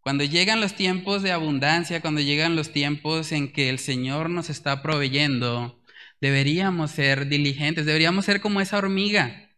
Cuando 0.01 0.25
llegan 0.25 0.59
los 0.59 0.75
tiempos 0.75 1.23
de 1.23 1.31
abundancia, 1.31 2.01
cuando 2.01 2.19
llegan 2.19 2.57
los 2.57 2.73
tiempos 2.73 3.31
en 3.31 3.53
que 3.53 3.69
el 3.69 3.79
Señor 3.79 4.29
nos 4.29 4.49
está 4.49 4.81
proveyendo, 4.81 5.81
deberíamos 6.19 6.91
ser 6.91 7.29
diligentes, 7.29 7.85
deberíamos 7.85 8.25
ser 8.25 8.41
como 8.41 8.59
esa 8.59 8.77
hormiga, 8.77 9.51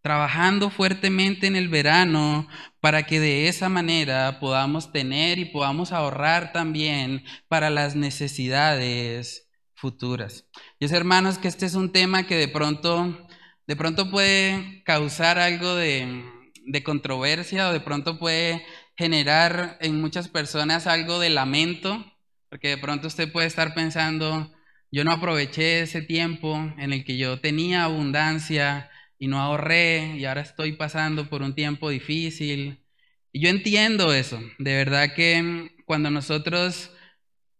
trabajando 0.00 0.70
fuertemente 0.70 1.46
en 1.46 1.54
el 1.54 1.68
verano 1.68 2.48
para 2.80 3.04
que 3.04 3.20
de 3.20 3.46
esa 3.46 3.68
manera 3.68 4.40
podamos 4.40 4.90
tener 4.90 5.38
y 5.38 5.44
podamos 5.44 5.92
ahorrar 5.92 6.50
también 6.50 7.22
para 7.46 7.70
las 7.70 7.94
necesidades 7.94 9.49
futuras. 9.80 10.46
Yo 10.78 10.88
sé, 10.88 10.96
hermanos, 10.96 11.38
que 11.38 11.48
este 11.48 11.66
es 11.66 11.74
un 11.74 11.90
tema 11.92 12.26
que 12.26 12.36
de 12.36 12.48
pronto, 12.48 13.26
de 13.66 13.76
pronto 13.76 14.10
puede 14.10 14.82
causar 14.84 15.38
algo 15.38 15.74
de, 15.74 16.22
de 16.66 16.82
controversia 16.82 17.70
o 17.70 17.72
de 17.72 17.80
pronto 17.80 18.18
puede 18.18 18.64
generar 18.96 19.78
en 19.80 20.00
muchas 20.00 20.28
personas 20.28 20.86
algo 20.86 21.18
de 21.18 21.30
lamento, 21.30 22.04
porque 22.50 22.68
de 22.68 22.78
pronto 22.78 23.08
usted 23.08 23.32
puede 23.32 23.46
estar 23.46 23.74
pensando, 23.74 24.52
yo 24.92 25.04
no 25.04 25.12
aproveché 25.12 25.80
ese 25.80 26.02
tiempo 26.02 26.56
en 26.78 26.92
el 26.92 27.04
que 27.04 27.16
yo 27.16 27.40
tenía 27.40 27.84
abundancia 27.84 28.90
y 29.18 29.28
no 29.28 29.40
ahorré 29.40 30.16
y 30.18 30.24
ahora 30.26 30.42
estoy 30.42 30.72
pasando 30.72 31.28
por 31.28 31.42
un 31.42 31.54
tiempo 31.54 31.90
difícil. 31.90 32.84
Y 33.32 33.40
yo 33.40 33.48
entiendo 33.48 34.12
eso, 34.12 34.40
de 34.58 34.74
verdad 34.74 35.14
que 35.14 35.70
cuando 35.86 36.10
nosotros 36.10 36.90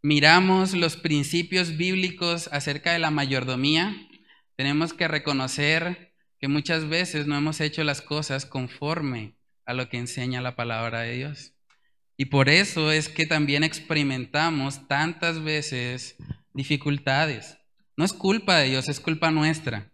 miramos 0.03 0.75
los 0.75 0.97
principios 0.97 1.77
bíblicos 1.77 2.49
acerca 2.53 2.93
de 2.93 2.99
la 2.99 3.11
mayordomía, 3.11 3.97
tenemos 4.57 4.93
que 4.93 5.09
reconocer 5.09 6.13
que 6.39 6.49
muchas 6.49 6.89
veces 6.89 7.27
no 7.27 7.37
hemos 7.37 7.61
hecho 7.61 7.85
las 7.85 8.01
cosas 8.01 8.47
conforme 8.47 9.35
a 9.67 9.75
lo 9.75 9.89
que 9.89 9.99
enseña 9.99 10.41
la 10.41 10.57
palabra 10.57 11.01
de 11.01 11.17
Dios. 11.17 11.53
Y 12.17 12.27
por 12.27 12.49
eso 12.49 12.93
es 12.93 13.09
que 13.09 13.27
también 13.27 13.65
experimentamos 13.65 14.89
tantas 14.89 15.43
veces 15.43 16.17
dificultades. 16.53 17.59
No 17.97 18.05
es 18.05 18.13
culpa 18.13 18.59
de 18.59 18.71
Dios, 18.71 18.89
es 18.89 19.01
culpa 19.01 19.31
nuestra, 19.31 19.90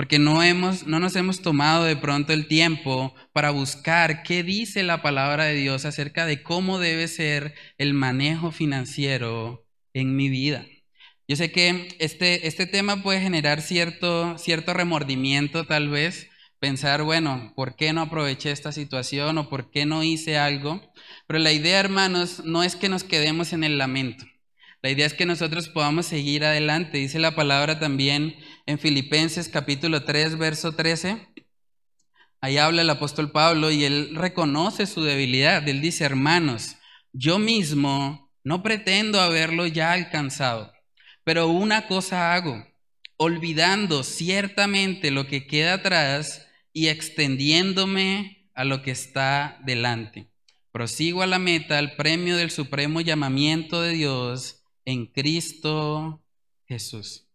porque 0.00 0.18
no, 0.18 0.42
hemos, 0.42 0.86
no 0.86 0.98
nos 0.98 1.14
hemos 1.14 1.42
tomado 1.42 1.84
de 1.84 1.94
pronto 1.94 2.32
el 2.32 2.46
tiempo 2.46 3.14
para 3.34 3.50
buscar 3.50 4.22
qué 4.22 4.42
dice 4.42 4.82
la 4.82 5.02
palabra 5.02 5.44
de 5.44 5.56
Dios 5.56 5.84
acerca 5.84 6.24
de 6.24 6.42
cómo 6.42 6.78
debe 6.78 7.06
ser 7.06 7.52
el 7.76 7.92
manejo 7.92 8.50
financiero 8.50 9.66
en 9.92 10.16
mi 10.16 10.30
vida. 10.30 10.64
Yo 11.28 11.36
sé 11.36 11.52
que 11.52 11.88
este, 11.98 12.46
este 12.46 12.64
tema 12.64 13.02
puede 13.02 13.20
generar 13.20 13.60
cierto, 13.60 14.38
cierto 14.38 14.72
remordimiento 14.72 15.66
tal 15.66 15.90
vez, 15.90 16.30
pensar, 16.60 17.02
bueno, 17.02 17.52
¿por 17.54 17.76
qué 17.76 17.92
no 17.92 18.00
aproveché 18.00 18.52
esta 18.52 18.72
situación 18.72 19.36
o 19.36 19.50
por 19.50 19.70
qué 19.70 19.84
no 19.84 20.02
hice 20.02 20.38
algo? 20.38 20.80
Pero 21.26 21.40
la 21.40 21.52
idea, 21.52 21.78
hermanos, 21.78 22.42
no 22.46 22.62
es 22.62 22.74
que 22.74 22.88
nos 22.88 23.04
quedemos 23.04 23.52
en 23.52 23.64
el 23.64 23.76
lamento. 23.76 24.24
La 24.82 24.88
idea 24.88 25.04
es 25.04 25.12
que 25.12 25.26
nosotros 25.26 25.68
podamos 25.68 26.06
seguir 26.06 26.42
adelante. 26.42 26.96
Dice 26.96 27.18
la 27.18 27.34
palabra 27.34 27.78
también 27.78 28.34
en 28.70 28.78
Filipenses 28.78 29.48
capítulo 29.48 30.04
3, 30.04 30.38
verso 30.38 30.72
13. 30.72 31.26
Ahí 32.40 32.56
habla 32.56 32.82
el 32.82 32.90
apóstol 32.90 33.32
Pablo 33.32 33.72
y 33.72 33.84
él 33.84 34.14
reconoce 34.14 34.86
su 34.86 35.02
debilidad. 35.02 35.68
Él 35.68 35.80
dice, 35.80 36.04
hermanos, 36.04 36.76
yo 37.12 37.40
mismo 37.40 38.30
no 38.44 38.62
pretendo 38.62 39.20
haberlo 39.20 39.66
ya 39.66 39.92
alcanzado, 39.92 40.72
pero 41.24 41.48
una 41.48 41.88
cosa 41.88 42.32
hago, 42.32 42.64
olvidando 43.16 44.04
ciertamente 44.04 45.10
lo 45.10 45.26
que 45.26 45.48
queda 45.48 45.74
atrás 45.74 46.46
y 46.72 46.86
extendiéndome 46.86 48.48
a 48.54 48.64
lo 48.64 48.82
que 48.82 48.92
está 48.92 49.58
delante. 49.64 50.30
Prosigo 50.70 51.22
a 51.22 51.26
la 51.26 51.40
meta, 51.40 51.76
al 51.76 51.96
premio 51.96 52.36
del 52.36 52.52
supremo 52.52 53.00
llamamiento 53.00 53.82
de 53.82 53.94
Dios 53.94 54.62
en 54.84 55.06
Cristo 55.06 56.22
Jesús. 56.66 57.29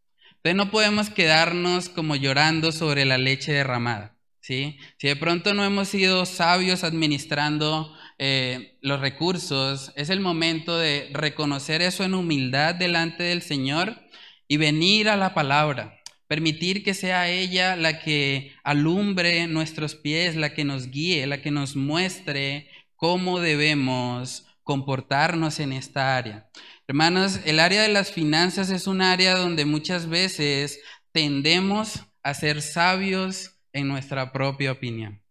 Entonces 0.46 0.64
no 0.64 0.70
podemos 0.70 1.10
quedarnos 1.10 1.90
como 1.90 2.16
llorando 2.16 2.72
sobre 2.72 3.04
la 3.04 3.18
leche 3.18 3.52
derramada. 3.52 4.16
¿sí? 4.42 4.78
Si 5.00 5.08
de 5.08 5.16
pronto 5.16 5.56
no 5.56 5.66
hemos 5.66 5.88
sido 5.88 6.28
sabios 6.28 6.84
administrando 6.84 7.92
eh, 8.20 8.78
los 8.82 9.00
recursos, 9.00 9.92
es 9.96 10.12
el 10.12 10.20
momento 10.20 10.78
de 10.78 11.10
reconocer 11.14 11.82
eso 11.82 12.04
en 12.04 12.14
humildad 12.14 12.76
delante 12.76 13.24
del 13.24 13.42
Señor 13.42 14.00
y 14.48 14.58
venir 14.58 15.10
a 15.10 15.18
la 15.18 15.34
palabra. 15.34 16.00
Permitir 16.28 16.84
que 16.84 16.94
sea 16.94 17.28
ella 17.28 17.76
la 17.76 18.00
que 18.00 18.54
alumbre 18.64 19.48
nuestros 19.48 19.96
pies, 19.96 20.36
la 20.36 20.54
que 20.54 20.64
nos 20.64 20.92
guíe, 20.92 21.26
la 21.26 21.42
que 21.42 21.50
nos 21.50 21.76
muestre 21.76 22.70
cómo 22.96 23.40
debemos 23.40 24.46
comportarnos 24.62 25.60
en 25.60 25.74
esta 25.74 26.18
área. 26.18 26.50
Hermanos, 26.88 27.40
el 27.46 27.60
área 27.60 27.82
de 27.82 27.90
las 27.90 28.12
finanzas 28.12 28.70
es 28.70 28.86
un 28.86 29.02
área 29.02 29.36
donde 29.36 29.66
muchas 29.66 30.08
veces 30.08 30.80
tendemos 31.12 32.06
a 32.22 32.34
ser 32.36 32.62
sabios 32.62 33.58
en 33.74 33.88
nuestra 33.88 34.32
propia 34.32 34.72
opinión. 34.72 35.22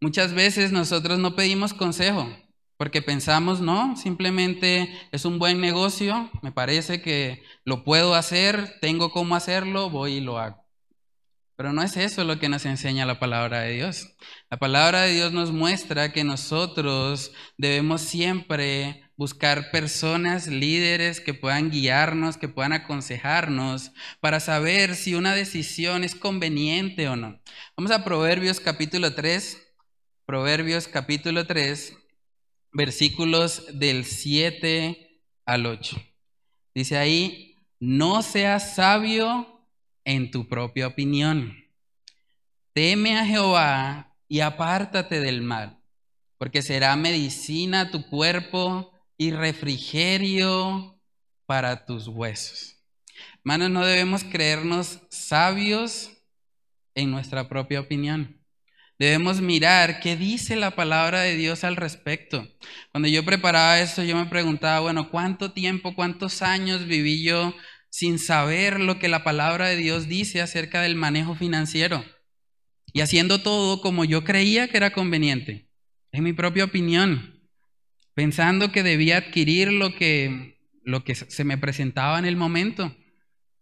Muchas 0.00 0.32
veces 0.32 0.72
nosotros 0.72 1.20
no 1.20 1.36
pedimos 1.36 1.74
consejo, 1.74 2.28
porque 2.76 3.02
pensamos, 3.02 3.60
no, 3.60 3.96
simplemente 3.96 4.90
es 5.12 5.24
un 5.24 5.38
buen 5.38 5.60
negocio, 5.60 6.28
me 6.42 6.50
parece 6.50 7.00
que 7.02 7.42
lo 7.64 7.84
puedo 7.84 8.14
hacer, 8.16 8.78
tengo 8.80 9.12
cómo 9.12 9.36
hacerlo, 9.36 9.90
voy 9.90 10.14
y 10.14 10.20
lo 10.20 10.38
hago. 10.38 10.66
Pero 11.54 11.72
no 11.72 11.82
es 11.82 11.98
eso 11.98 12.24
lo 12.24 12.38
que 12.38 12.48
nos 12.48 12.64
enseña 12.64 13.04
la 13.04 13.20
palabra 13.20 13.60
de 13.60 13.74
Dios. 13.74 14.16
La 14.48 14.58
palabra 14.58 15.02
de 15.02 15.12
Dios 15.12 15.30
nos 15.32 15.52
muestra 15.52 16.10
que 16.10 16.24
nosotros 16.24 17.32
debemos 17.58 18.00
siempre 18.00 19.09
buscar 19.20 19.70
personas, 19.70 20.46
líderes 20.46 21.20
que 21.20 21.34
puedan 21.34 21.70
guiarnos, 21.70 22.38
que 22.38 22.48
puedan 22.48 22.72
aconsejarnos 22.72 23.92
para 24.18 24.40
saber 24.40 24.96
si 24.96 25.14
una 25.14 25.34
decisión 25.34 26.04
es 26.04 26.14
conveniente 26.14 27.06
o 27.06 27.16
no. 27.16 27.38
Vamos 27.76 27.92
a 27.92 28.02
Proverbios 28.02 28.60
capítulo 28.60 29.14
3. 29.14 29.62
Proverbios 30.24 30.88
capítulo 30.88 31.46
3, 31.46 31.98
versículos 32.72 33.66
del 33.78 34.06
7 34.06 35.20
al 35.44 35.66
8. 35.66 36.02
Dice 36.74 36.96
ahí, 36.96 37.56
no 37.78 38.22
seas 38.22 38.74
sabio 38.74 39.66
en 40.06 40.30
tu 40.30 40.48
propia 40.48 40.86
opinión. 40.86 41.58
Teme 42.72 43.18
a 43.18 43.26
Jehová 43.26 44.16
y 44.28 44.40
apártate 44.40 45.20
del 45.20 45.42
mal, 45.42 45.78
porque 46.38 46.62
será 46.62 46.96
medicina 46.96 47.90
tu 47.90 48.08
cuerpo 48.08 48.94
y 49.20 49.32
refrigerio 49.32 50.98
para 51.44 51.84
tus 51.84 52.08
huesos. 52.08 52.78
Hermanos, 53.44 53.68
no 53.68 53.84
debemos 53.84 54.24
creernos 54.24 55.02
sabios 55.10 56.10
en 56.94 57.10
nuestra 57.10 57.46
propia 57.46 57.80
opinión. 57.80 58.42
Debemos 58.98 59.42
mirar 59.42 60.00
qué 60.00 60.16
dice 60.16 60.56
la 60.56 60.70
palabra 60.70 61.20
de 61.20 61.36
Dios 61.36 61.64
al 61.64 61.76
respecto. 61.76 62.48
Cuando 62.92 63.10
yo 63.10 63.22
preparaba 63.22 63.78
esto, 63.78 64.02
yo 64.04 64.16
me 64.16 64.24
preguntaba, 64.24 64.80
bueno, 64.80 65.10
¿cuánto 65.10 65.52
tiempo, 65.52 65.94
cuántos 65.94 66.40
años 66.40 66.86
viví 66.86 67.22
yo 67.22 67.54
sin 67.90 68.18
saber 68.18 68.80
lo 68.80 68.98
que 68.98 69.08
la 69.08 69.22
palabra 69.22 69.68
de 69.68 69.76
Dios 69.76 70.08
dice 70.08 70.40
acerca 70.40 70.80
del 70.80 70.94
manejo 70.94 71.34
financiero? 71.34 72.02
Y 72.94 73.02
haciendo 73.02 73.42
todo 73.42 73.82
como 73.82 74.06
yo 74.06 74.24
creía 74.24 74.68
que 74.68 74.78
era 74.78 74.94
conveniente, 74.94 75.68
en 76.10 76.24
mi 76.24 76.32
propia 76.32 76.64
opinión, 76.64 77.39
pensando 78.14 78.72
que 78.72 78.82
debía 78.82 79.18
adquirir 79.18 79.72
lo 79.72 79.94
que, 79.94 80.58
lo 80.84 81.04
que 81.04 81.14
se 81.14 81.44
me 81.44 81.58
presentaba 81.58 82.18
en 82.18 82.24
el 82.24 82.36
momento, 82.36 82.96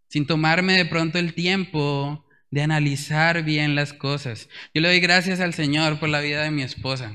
sin 0.07 0.25
tomarme 0.25 0.73
de 0.73 0.85
pronto 0.85 1.19
el 1.19 1.33
tiempo 1.33 2.25
de 2.51 2.63
analizar 2.63 3.43
bien 3.43 3.75
las 3.75 3.93
cosas. 3.93 4.49
Yo 4.73 4.81
le 4.81 4.87
doy 4.87 4.99
gracias 4.99 5.39
al 5.39 5.53
Señor 5.53 5.99
por 5.99 6.09
la 6.09 6.21
vida 6.21 6.43
de 6.43 6.51
mi 6.51 6.63
esposa, 6.63 7.13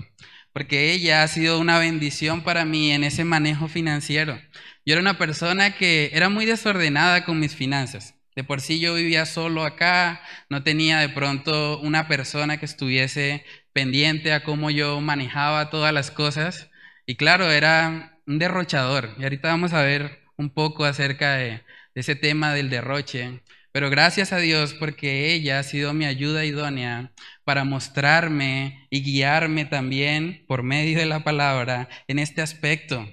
porque 0.52 0.92
ella 0.92 1.22
ha 1.22 1.28
sido 1.28 1.58
una 1.58 1.78
bendición 1.78 2.42
para 2.42 2.64
mí 2.64 2.92
en 2.92 3.04
ese 3.04 3.24
manejo 3.24 3.68
financiero. 3.68 4.40
Yo 4.86 4.92
era 4.92 5.00
una 5.00 5.18
persona 5.18 5.76
que 5.76 6.10
era 6.12 6.28
muy 6.28 6.44
desordenada 6.44 7.24
con 7.24 7.40
mis 7.40 7.54
finanzas. 7.54 8.14
De 8.36 8.42
por 8.42 8.60
sí 8.60 8.80
yo 8.80 8.94
vivía 8.94 9.26
solo 9.26 9.64
acá, 9.64 10.20
no 10.48 10.62
tenía 10.62 10.98
de 10.98 11.08
pronto 11.08 11.78
una 11.80 12.08
persona 12.08 12.58
que 12.58 12.66
estuviese 12.66 13.44
pendiente 13.72 14.32
a 14.32 14.42
cómo 14.42 14.70
yo 14.70 15.00
manejaba 15.00 15.70
todas 15.70 15.92
las 15.92 16.10
cosas. 16.10 16.70
Y 17.06 17.16
claro, 17.16 17.50
era 17.50 18.18
un 18.26 18.38
derrochador. 18.38 19.14
Y 19.18 19.24
ahorita 19.24 19.48
vamos 19.48 19.72
a 19.72 19.82
ver 19.82 20.20
un 20.36 20.50
poco 20.50 20.84
acerca 20.84 21.34
de, 21.34 21.62
ese 21.94 22.16
tema 22.16 22.54
del 22.54 22.70
derroche. 22.70 23.42
Pero 23.72 23.90
gracias 23.90 24.32
a 24.32 24.38
Dios 24.38 24.74
porque 24.74 25.32
ella 25.34 25.58
ha 25.58 25.62
sido 25.62 25.92
mi 25.92 26.06
ayuda 26.06 26.44
idónea 26.44 27.12
para 27.44 27.64
mostrarme 27.64 28.86
y 28.90 29.02
guiarme 29.02 29.64
también 29.64 30.44
por 30.46 30.62
medio 30.62 30.98
de 30.98 31.06
la 31.06 31.24
palabra 31.24 31.88
en 32.08 32.18
este 32.18 32.40
aspecto, 32.40 33.06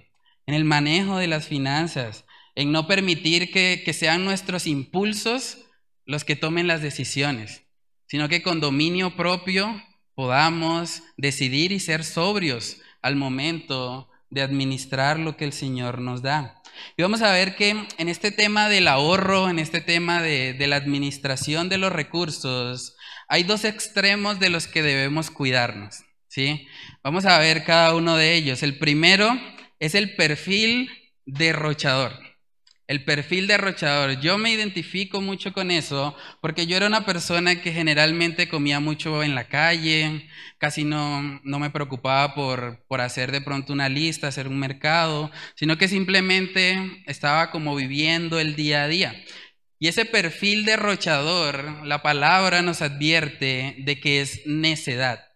en 0.45 0.53
el 0.53 0.63
manejo 0.63 1.17
de 1.17 1.27
las 1.27 1.47
finanzas. 1.47 2.25
en 2.53 2.73
no 2.73 2.85
permitir 2.85 3.49
que 3.49 3.93
sean 3.93 4.25
nuestros 4.25 4.67
impulsos 4.67 5.59
los 6.05 6.25
que 6.25 6.35
tomen 6.35 6.67
las 6.67 6.81
decisiones, 6.81 7.63
sino 8.07 8.27
que 8.27 8.41
con 8.41 8.59
dominio 8.59 9.15
propio 9.15 9.81
podamos 10.15 11.01
decidir 11.15 11.71
y 11.71 11.79
ser 11.79 12.03
sobrios 12.03 12.81
al 13.01 13.15
momento 13.15 14.09
de 14.29 14.41
administrar 14.41 15.19
lo 15.19 15.37
que 15.37 15.45
el 15.45 15.53
Señor 15.53 15.99
nos 15.99 16.21
da. 16.21 16.61
Y 16.97 17.01
vamos 17.01 17.21
a 17.21 17.31
ver 17.31 17.55
que 17.55 17.87
en 17.97 18.09
este 18.09 18.31
tema 18.31 18.69
del 18.69 18.87
ahorro, 18.87 19.49
en 19.49 19.59
este 19.59 19.81
tema 19.81 20.21
de, 20.21 20.53
de 20.53 20.67
la 20.67 20.77
administración 20.77 21.69
de 21.69 21.77
los 21.77 21.91
recursos, 21.91 22.95
hay 23.27 23.43
dos 23.43 23.65
extremos 23.65 24.39
de 24.39 24.49
los 24.49 24.67
que 24.67 24.81
debemos 24.81 25.31
cuidarnos. 25.31 26.03
¿sí? 26.27 26.67
Vamos 27.03 27.25
a 27.25 27.37
ver 27.39 27.63
cada 27.65 27.93
uno 27.93 28.15
de 28.15 28.35
ellos. 28.35 28.63
El 28.63 28.77
primero 28.77 29.29
es 29.79 29.95
el 29.95 30.15
perfil 30.15 30.89
derrochador. 31.25 32.30
El 32.91 33.05
perfil 33.05 33.47
derrochador. 33.47 34.19
Yo 34.19 34.37
me 34.37 34.51
identifico 34.51 35.21
mucho 35.21 35.53
con 35.53 35.71
eso 35.71 36.13
porque 36.41 36.67
yo 36.67 36.75
era 36.75 36.87
una 36.87 37.05
persona 37.05 37.61
que 37.61 37.71
generalmente 37.71 38.49
comía 38.49 38.81
mucho 38.81 39.23
en 39.23 39.33
la 39.33 39.47
calle, 39.47 40.27
casi 40.57 40.83
no, 40.83 41.39
no 41.45 41.57
me 41.57 41.69
preocupaba 41.69 42.35
por, 42.35 42.83
por 42.89 42.99
hacer 42.99 43.31
de 43.31 43.39
pronto 43.39 43.71
una 43.71 43.87
lista, 43.87 44.27
hacer 44.27 44.49
un 44.49 44.59
mercado, 44.59 45.31
sino 45.55 45.77
que 45.77 45.87
simplemente 45.87 47.01
estaba 47.05 47.49
como 47.49 47.77
viviendo 47.77 48.41
el 48.41 48.57
día 48.57 48.83
a 48.83 48.87
día. 48.89 49.23
Y 49.79 49.87
ese 49.87 50.03
perfil 50.03 50.65
derrochador, 50.65 51.87
la 51.87 52.01
palabra 52.01 52.61
nos 52.61 52.81
advierte 52.81 53.77
de 53.77 54.01
que 54.01 54.19
es 54.19 54.41
necedad. 54.45 55.29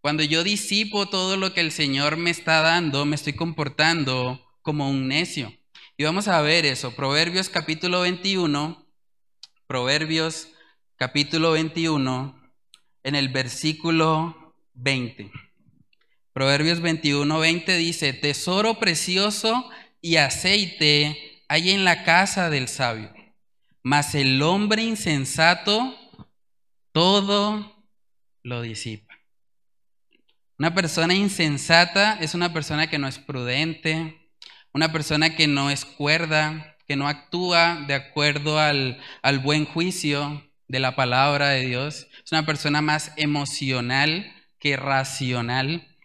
Cuando 0.00 0.22
yo 0.22 0.42
disipo 0.42 1.06
todo 1.10 1.36
lo 1.36 1.52
que 1.52 1.60
el 1.60 1.70
Señor 1.70 2.16
me 2.16 2.30
está 2.30 2.62
dando, 2.62 3.04
me 3.04 3.14
estoy 3.14 3.34
comportando 3.34 4.42
como 4.62 4.88
un 4.88 5.06
necio. 5.06 5.57
Y 5.98 6.04
vamos 6.04 6.28
a 6.28 6.40
ver 6.40 6.64
eso. 6.64 6.94
Proverbios 6.94 7.50
capítulo 7.50 8.00
21. 8.00 8.86
Proverbios 9.66 10.48
capítulo 10.96 11.52
21 11.52 12.40
en 13.02 13.14
el 13.14 13.28
versículo 13.28 14.54
20. 14.72 15.30
Proverbios 16.32 16.80
21, 16.80 17.38
20 17.38 17.76
dice, 17.76 18.12
tesoro 18.14 18.78
precioso 18.78 19.68
y 20.00 20.16
aceite 20.16 21.42
hay 21.48 21.72
en 21.72 21.84
la 21.84 22.04
casa 22.04 22.48
del 22.48 22.68
sabio 22.68 23.12
mas 23.88 24.14
el 24.14 24.42
hombre 24.42 24.82
insensato 24.82 25.96
todo 26.92 27.86
lo 28.42 28.60
disipa. 28.60 29.14
Una 30.58 30.74
persona 30.74 31.14
insensata 31.14 32.18
es 32.20 32.34
una 32.34 32.52
persona 32.52 32.90
que 32.90 32.98
no 32.98 33.08
es 33.08 33.18
prudente, 33.18 34.17
una 34.78 34.92
persona 34.92 35.34
que 35.34 35.48
no 35.48 35.70
es 35.70 35.84
cuerda, 35.84 36.76
que 36.86 36.94
no 36.94 37.08
actúa 37.08 37.84
de 37.88 37.94
acuerdo 37.94 38.60
al, 38.60 39.00
al 39.22 39.40
buen 39.40 39.64
juicio 39.64 40.48
de 40.68 40.78
la 40.78 40.94
palabra 40.94 41.48
de 41.48 41.66
Dios. 41.66 42.06
Es 42.24 42.30
una 42.30 42.46
persona 42.46 42.80
más 42.80 43.10
emocional 43.16 44.32
que 44.60 44.76
racional. 44.76 45.96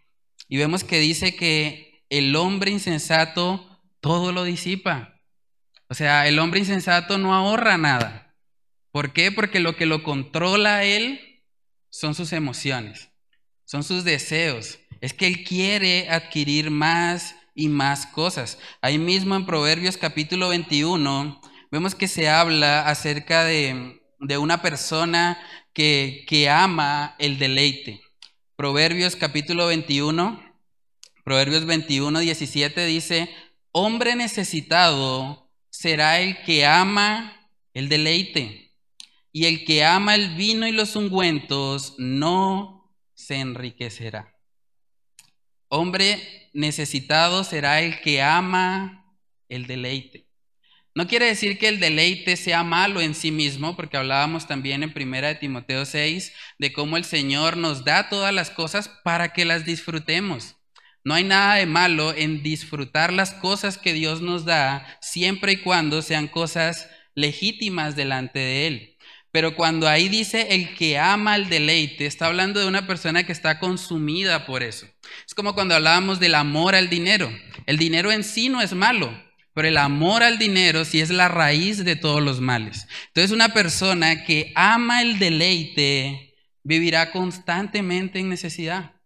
Y 0.47 0.57
vemos 0.57 0.83
que 0.83 0.97
dice 0.97 1.35
que 1.35 2.03
el 2.09 2.35
hombre 2.35 2.71
insensato 2.71 3.79
todo 4.01 4.31
lo 4.31 4.43
disipa. 4.43 5.21
O 5.87 5.93
sea, 5.93 6.27
el 6.27 6.39
hombre 6.39 6.61
insensato 6.61 7.19
no 7.19 7.35
ahorra 7.35 7.77
nada. 7.77 8.35
¿Por 8.91 9.13
qué? 9.13 9.31
Porque 9.31 9.59
lo 9.59 9.75
que 9.75 9.85
lo 9.85 10.01
controla 10.01 10.77
a 10.77 10.83
él 10.83 11.43
son 11.91 12.15
sus 12.15 12.33
emociones, 12.33 13.11
son 13.65 13.83
sus 13.83 14.03
deseos. 14.03 14.79
Es 14.99 15.13
que 15.13 15.27
él 15.27 15.43
quiere 15.43 16.09
adquirir 16.09 16.71
más 16.71 17.35
y 17.55 17.67
más 17.67 18.05
cosas. 18.07 18.57
Ahí 18.81 18.97
mismo 18.97 19.35
en 19.35 19.45
Proverbios 19.45 19.97
capítulo 19.97 20.49
21 20.49 21.41
vemos 21.71 21.95
que 21.95 22.07
se 22.07 22.29
habla 22.29 22.87
acerca 22.87 23.43
de, 23.43 24.01
de 24.19 24.37
una 24.37 24.61
persona 24.61 25.39
que, 25.73 26.25
que 26.27 26.49
ama 26.49 27.15
el 27.19 27.39
deleite. 27.39 28.01
Proverbios 28.55 29.15
capítulo 29.15 29.67
21, 29.67 30.41
Proverbios 31.23 31.65
21, 31.65 32.19
17 32.19 32.85
dice, 32.85 33.29
hombre 33.71 34.15
necesitado 34.15 35.49
será 35.69 36.19
el 36.19 36.41
que 36.43 36.65
ama 36.65 37.49
el 37.73 37.89
deleite. 37.89 38.71
Y 39.31 39.45
el 39.45 39.65
que 39.65 39.83
ama 39.83 40.13
el 40.13 40.35
vino 40.35 40.67
y 40.67 40.71
los 40.71 40.95
ungüentos 40.95 41.95
no 41.97 42.95
se 43.15 43.37
enriquecerá. 43.37 44.35
Hombre 45.69 46.42
necesitado 46.53 47.43
será 47.43 47.81
el 47.81 47.99
que 48.01 48.21
ama 48.21 49.17
el 49.49 49.67
deleite. 49.67 50.27
No 50.95 51.07
quiere 51.07 51.25
decir 51.25 51.57
que 51.57 51.67
el 51.67 51.79
deleite 51.79 52.37
sea 52.37 52.63
malo 52.63 53.01
en 53.01 53.15
sí 53.15 53.31
mismo, 53.31 53.75
porque 53.75 53.97
hablábamos 53.97 54.47
también 54.47 54.83
en 54.83 54.93
primera 54.93 55.29
de 55.29 55.35
Timoteo 55.35 55.85
6 55.85 56.33
de 56.59 56.71
cómo 56.71 56.97
el 56.97 57.03
Señor 57.03 57.57
nos 57.57 57.83
da 57.83 58.09
todas 58.09 58.31
las 58.31 58.51
cosas 58.51 58.89
para 59.03 59.33
que 59.33 59.43
las 59.43 59.65
disfrutemos. 59.65 60.55
No 61.03 61.15
hay 61.15 61.23
nada 61.23 61.55
de 61.55 61.65
malo 61.65 62.13
en 62.15 62.43
disfrutar 62.43 63.11
las 63.11 63.33
cosas 63.33 63.77
que 63.79 63.93
Dios 63.93 64.21
nos 64.21 64.45
da 64.45 64.99
siempre 65.01 65.53
y 65.53 65.57
cuando 65.57 66.01
sean 66.03 66.27
cosas 66.27 66.87
legítimas 67.15 67.95
delante 67.95 68.39
de 68.39 68.67
Él. 68.67 68.92
Pero 69.33 69.55
cuando 69.55 69.89
ahí 69.89 70.09
dice 70.09 70.49
el 70.51 70.75
que 70.75 70.99
ama 70.99 71.35
el 71.35 71.49
deleite, 71.49 72.05
está 72.05 72.27
hablando 72.27 72.59
de 72.59 72.67
una 72.67 72.85
persona 72.85 73.25
que 73.25 73.31
está 73.31 73.57
consumida 73.57 74.45
por 74.45 74.61
eso. 74.61 74.85
Es 75.25 75.33
como 75.33 75.55
cuando 75.55 75.73
hablábamos 75.73 76.19
del 76.19 76.35
amor 76.35 76.75
al 76.75 76.87
dinero. 76.87 77.31
El 77.65 77.77
dinero 77.77 78.11
en 78.11 78.23
sí 78.23 78.49
no 78.49 78.61
es 78.61 78.73
malo, 78.73 79.11
pero 79.55 79.67
el 79.67 79.77
amor 79.77 80.21
al 80.21 80.37
dinero 80.37 80.85
sí 80.85 81.01
es 81.01 81.09
la 81.09 81.29
raíz 81.29 81.83
de 81.83 81.95
todos 81.95 82.21
los 82.21 82.41
males. 82.41 82.87
Entonces 83.07 83.31
una 83.31 83.49
persona 83.49 84.23
que 84.23 84.51
ama 84.53 85.01
el 85.01 85.17
deleite 85.17 86.35
vivirá 86.61 87.11
constantemente 87.11 88.19
en 88.19 88.29
necesidad. 88.29 89.01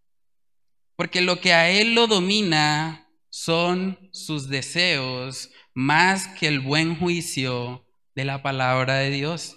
Porque 0.97 1.21
lo 1.21 1.39
que 1.39 1.53
a 1.53 1.69
él 1.69 1.95
lo 1.95 2.05
domina 2.05 3.07
son 3.29 3.97
sus 4.11 4.49
deseos 4.49 5.51
más 5.73 6.27
que 6.27 6.49
el 6.49 6.59
buen 6.59 6.99
juicio 6.99 7.87
de 8.13 8.25
la 8.25 8.43
palabra 8.43 8.95
de 8.95 9.11
Dios. 9.11 9.56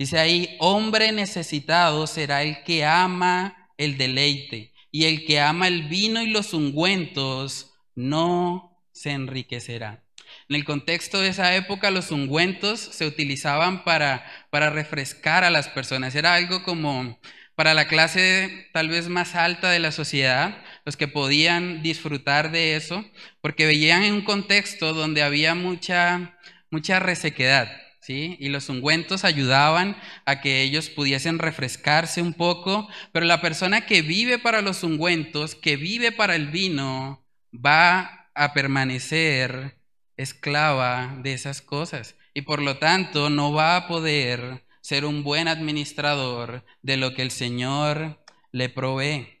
Dice 0.00 0.18
ahí, 0.18 0.56
hombre 0.60 1.12
necesitado 1.12 2.06
será 2.06 2.42
el 2.42 2.62
que 2.64 2.86
ama 2.86 3.68
el 3.76 3.98
deleite, 3.98 4.72
y 4.90 5.04
el 5.04 5.26
que 5.26 5.40
ama 5.40 5.68
el 5.68 5.88
vino 5.88 6.22
y 6.22 6.28
los 6.28 6.54
ungüentos 6.54 7.74
no 7.94 8.82
se 8.92 9.10
enriquecerá. 9.10 10.02
En 10.48 10.56
el 10.56 10.64
contexto 10.64 11.20
de 11.20 11.28
esa 11.28 11.54
época, 11.54 11.90
los 11.90 12.12
ungüentos 12.12 12.80
se 12.80 13.06
utilizaban 13.06 13.84
para, 13.84 14.24
para 14.48 14.70
refrescar 14.70 15.44
a 15.44 15.50
las 15.50 15.68
personas. 15.68 16.14
Era 16.14 16.32
algo 16.32 16.62
como 16.62 17.20
para 17.54 17.74
la 17.74 17.86
clase 17.86 18.70
tal 18.72 18.88
vez 18.88 19.10
más 19.10 19.34
alta 19.34 19.70
de 19.70 19.80
la 19.80 19.92
sociedad, 19.92 20.62
los 20.86 20.96
que 20.96 21.08
podían 21.08 21.82
disfrutar 21.82 22.52
de 22.52 22.74
eso, 22.74 23.04
porque 23.42 23.66
veían 23.66 24.04
en 24.04 24.14
un 24.14 24.24
contexto 24.24 24.94
donde 24.94 25.22
había 25.22 25.54
mucha, 25.54 26.38
mucha 26.70 27.00
resequedad. 27.00 27.89
¿Sí? 28.00 28.36
Y 28.40 28.48
los 28.48 28.68
ungüentos 28.68 29.24
ayudaban 29.24 29.96
a 30.24 30.40
que 30.40 30.62
ellos 30.62 30.88
pudiesen 30.88 31.38
refrescarse 31.38 32.22
un 32.22 32.32
poco, 32.32 32.88
pero 33.12 33.26
la 33.26 33.42
persona 33.42 33.84
que 33.84 34.02
vive 34.02 34.38
para 34.38 34.62
los 34.62 34.82
ungüentos, 34.82 35.54
que 35.54 35.76
vive 35.76 36.10
para 36.10 36.34
el 36.34 36.48
vino, 36.48 37.22
va 37.52 38.30
a 38.34 38.54
permanecer 38.54 39.80
esclava 40.16 41.16
de 41.22 41.32
esas 41.32 41.62
cosas 41.62 42.14
y 42.34 42.42
por 42.42 42.62
lo 42.62 42.78
tanto 42.78 43.30
no 43.30 43.52
va 43.52 43.76
a 43.76 43.88
poder 43.88 44.64
ser 44.80 45.04
un 45.04 45.22
buen 45.22 45.48
administrador 45.48 46.64
de 46.82 46.96
lo 46.96 47.14
que 47.14 47.22
el 47.22 47.30
Señor 47.30 48.22
le 48.52 48.68
provee. 48.68 49.40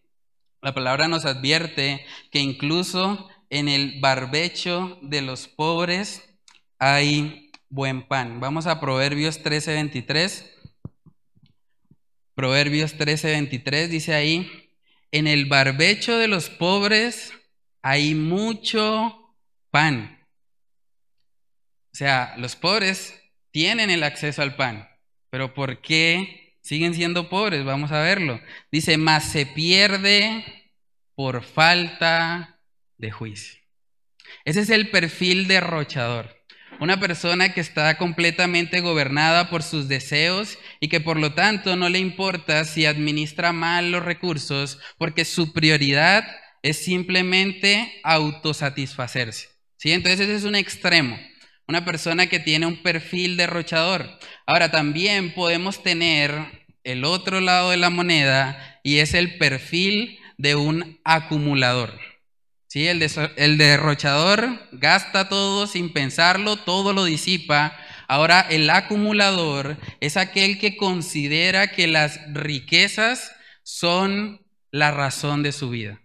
La 0.62 0.74
palabra 0.74 1.08
nos 1.08 1.24
advierte 1.24 2.04
que 2.30 2.40
incluso 2.40 3.28
en 3.48 3.68
el 3.68 4.00
barbecho 4.00 4.98
de 5.02 5.22
los 5.22 5.48
pobres 5.48 6.22
hay 6.78 7.49
buen 7.70 8.06
pan. 8.06 8.40
Vamos 8.40 8.66
a 8.66 8.80
Proverbios 8.80 9.42
13:23. 9.42 10.44
Proverbios 12.34 12.94
13:23 12.98 13.88
dice 13.88 14.14
ahí, 14.14 14.70
en 15.10 15.26
el 15.26 15.46
barbecho 15.46 16.18
de 16.18 16.28
los 16.28 16.50
pobres 16.50 17.32
hay 17.82 18.14
mucho 18.14 19.34
pan. 19.70 20.26
O 21.92 21.96
sea, 21.96 22.34
los 22.36 22.56
pobres 22.56 23.18
tienen 23.50 23.90
el 23.90 24.02
acceso 24.02 24.42
al 24.42 24.56
pan, 24.56 24.88
pero 25.30 25.54
¿por 25.54 25.80
qué 25.80 26.40
siguen 26.62 26.94
siendo 26.94 27.28
pobres, 27.28 27.64
vamos 27.64 27.92
a 27.92 28.00
verlo. 28.00 28.40
Dice, 28.70 28.96
más 28.96 29.24
se 29.24 29.46
pierde 29.46 30.44
por 31.14 31.42
falta 31.42 32.60
de 32.96 33.10
juicio. 33.10 33.60
Ese 34.44 34.60
es 34.60 34.70
el 34.70 34.90
perfil 34.90 35.48
derrochador. 35.48 36.39
Una 36.80 36.98
persona 36.98 37.52
que 37.52 37.60
está 37.60 37.98
completamente 37.98 38.80
gobernada 38.80 39.50
por 39.50 39.62
sus 39.62 39.86
deseos 39.86 40.58
y 40.80 40.88
que 40.88 40.98
por 40.98 41.18
lo 41.18 41.34
tanto 41.34 41.76
no 41.76 41.90
le 41.90 41.98
importa 41.98 42.64
si 42.64 42.86
administra 42.86 43.52
mal 43.52 43.92
los 43.92 44.02
recursos 44.02 44.78
porque 44.96 45.26
su 45.26 45.52
prioridad 45.52 46.24
es 46.62 46.82
simplemente 46.82 48.00
autosatisfacerse. 48.02 49.48
¿Sí? 49.76 49.92
Entonces 49.92 50.20
ese 50.20 50.36
es 50.36 50.44
un 50.44 50.54
extremo. 50.54 51.18
una 51.68 51.84
persona 51.84 52.26
que 52.26 52.40
tiene 52.40 52.66
un 52.66 52.82
perfil 52.82 53.36
derrochador. 53.36 54.18
Ahora 54.44 54.72
también 54.72 55.34
podemos 55.34 55.82
tener 55.84 56.32
el 56.82 57.04
otro 57.04 57.40
lado 57.40 57.70
de 57.70 57.76
la 57.76 57.90
moneda 57.90 58.80
y 58.82 58.98
es 58.98 59.14
el 59.14 59.38
perfil 59.38 60.18
de 60.36 60.56
un 60.56 60.98
acumulador. 61.04 62.09
¿Sí? 62.70 62.86
El, 62.86 63.04
el 63.36 63.58
derrochador 63.58 64.68
gasta 64.70 65.28
todo 65.28 65.66
sin 65.66 65.92
pensarlo, 65.92 66.54
todo 66.56 66.92
lo 66.92 67.04
disipa. 67.04 67.76
Ahora 68.06 68.40
el 68.42 68.70
acumulador 68.70 69.76
es 69.98 70.16
aquel 70.16 70.60
que 70.60 70.76
considera 70.76 71.72
que 71.72 71.88
las 71.88 72.20
riquezas 72.32 73.32
son 73.64 74.46
la 74.70 74.92
razón 74.92 75.42
de 75.42 75.50
su 75.50 75.70
vida, 75.70 76.00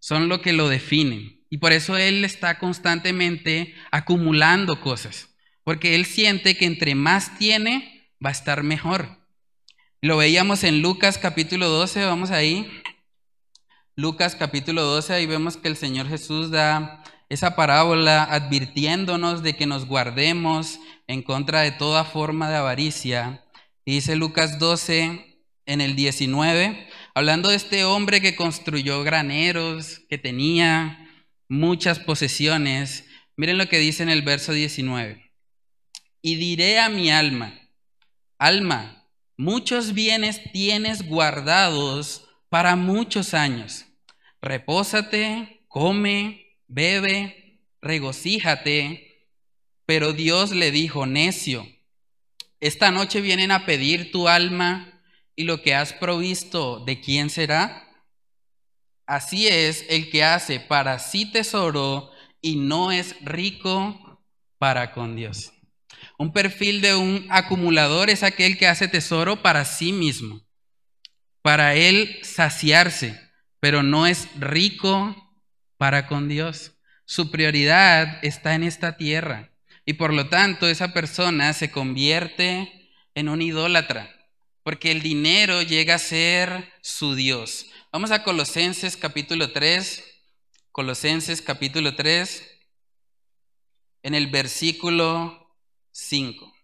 son 0.00 0.28
lo 0.28 0.42
que 0.42 0.52
lo 0.52 0.68
definen. 0.68 1.46
Y 1.48 1.56
por 1.56 1.72
eso 1.72 1.96
él 1.96 2.26
está 2.26 2.58
constantemente 2.58 3.74
acumulando 3.90 4.82
cosas, 4.82 5.30
porque 5.64 5.94
él 5.94 6.04
siente 6.04 6.58
que 6.58 6.66
entre 6.66 6.94
más 6.94 7.38
tiene, 7.38 8.12
va 8.22 8.28
a 8.28 8.32
estar 8.32 8.62
mejor. 8.62 9.26
Lo 10.02 10.18
veíamos 10.18 10.62
en 10.62 10.82
Lucas 10.82 11.16
capítulo 11.16 11.68
12, 11.68 12.04
vamos 12.04 12.30
ahí. 12.30 12.70
Lucas 14.00 14.34
capítulo 14.34 14.82
12, 14.84 15.12
ahí 15.12 15.26
vemos 15.26 15.58
que 15.58 15.68
el 15.68 15.76
Señor 15.76 16.08
Jesús 16.08 16.50
da 16.50 17.04
esa 17.28 17.54
parábola 17.54 18.24
advirtiéndonos 18.24 19.42
de 19.42 19.56
que 19.56 19.66
nos 19.66 19.84
guardemos 19.84 20.80
en 21.06 21.22
contra 21.22 21.60
de 21.60 21.72
toda 21.72 22.04
forma 22.04 22.48
de 22.48 22.56
avaricia. 22.56 23.44
dice 23.84 24.16
Lucas 24.16 24.58
12 24.58 25.44
en 25.66 25.80
el 25.82 25.96
19, 25.96 26.88
hablando 27.14 27.50
de 27.50 27.56
este 27.56 27.84
hombre 27.84 28.22
que 28.22 28.36
construyó 28.36 29.02
graneros, 29.02 30.00
que 30.08 30.16
tenía 30.16 31.06
muchas 31.46 31.98
posesiones. 31.98 33.04
Miren 33.36 33.58
lo 33.58 33.68
que 33.68 33.78
dice 33.80 34.02
en 34.02 34.08
el 34.08 34.22
verso 34.22 34.54
19. 34.54 35.30
Y 36.22 36.36
diré 36.36 36.78
a 36.78 36.88
mi 36.88 37.10
alma, 37.10 37.52
alma, 38.38 39.10
muchos 39.36 39.92
bienes 39.92 40.40
tienes 40.52 41.06
guardados 41.06 42.24
para 42.48 42.76
muchos 42.76 43.34
años. 43.34 43.84
Repósate, 44.42 45.64
come, 45.68 46.56
bebe, 46.66 47.60
regocíjate. 47.80 49.28
Pero 49.86 50.12
Dios 50.12 50.52
le 50.52 50.70
dijo, 50.70 51.06
necio, 51.06 51.66
esta 52.60 52.90
noche 52.90 53.20
vienen 53.20 53.50
a 53.50 53.66
pedir 53.66 54.12
tu 54.12 54.28
alma 54.28 55.02
y 55.34 55.44
lo 55.44 55.62
que 55.62 55.74
has 55.74 55.92
provisto, 55.92 56.84
¿de 56.84 57.00
quién 57.00 57.30
será? 57.30 57.88
Así 59.06 59.48
es 59.48 59.84
el 59.88 60.10
que 60.10 60.22
hace 60.22 60.60
para 60.60 60.98
sí 60.98 61.24
tesoro 61.24 62.10
y 62.40 62.56
no 62.56 62.92
es 62.92 63.16
rico 63.22 64.22
para 64.58 64.92
con 64.92 65.16
Dios. 65.16 65.52
Un 66.18 66.32
perfil 66.32 66.82
de 66.82 66.94
un 66.94 67.26
acumulador 67.30 68.10
es 68.10 68.22
aquel 68.22 68.58
que 68.58 68.66
hace 68.66 68.88
tesoro 68.88 69.42
para 69.42 69.64
sí 69.64 69.92
mismo, 69.92 70.42
para 71.42 71.74
él 71.74 72.20
saciarse, 72.22 73.18
pero 73.60 73.82
no 73.82 74.06
es 74.06 74.28
rico 74.38 75.14
para 75.76 76.06
con 76.06 76.28
Dios. 76.28 76.72
Su 77.04 77.30
prioridad 77.30 78.18
está 78.24 78.54
en 78.54 78.64
esta 78.64 78.96
tierra 78.96 79.52
y 79.84 79.94
por 79.94 80.12
lo 80.12 80.28
tanto 80.28 80.68
esa 80.68 80.92
persona 80.92 81.52
se 81.52 81.70
convierte 81.70 82.90
en 83.14 83.28
un 83.28 83.42
idólatra, 83.42 84.10
porque 84.62 84.90
el 84.90 85.02
dinero 85.02 85.62
llega 85.62 85.96
a 85.96 85.98
ser 85.98 86.72
su 86.82 87.14
Dios. 87.14 87.66
Vamos 87.92 88.10
a 88.10 88.22
Colosenses 88.22 88.96
capítulo 88.96 89.52
3, 89.52 90.04
Colosenses 90.70 91.42
capítulo 91.42 91.96
3, 91.96 92.46
en 94.02 94.14
el 94.14 94.28
versículo 94.28 95.56
5. 95.90 96.54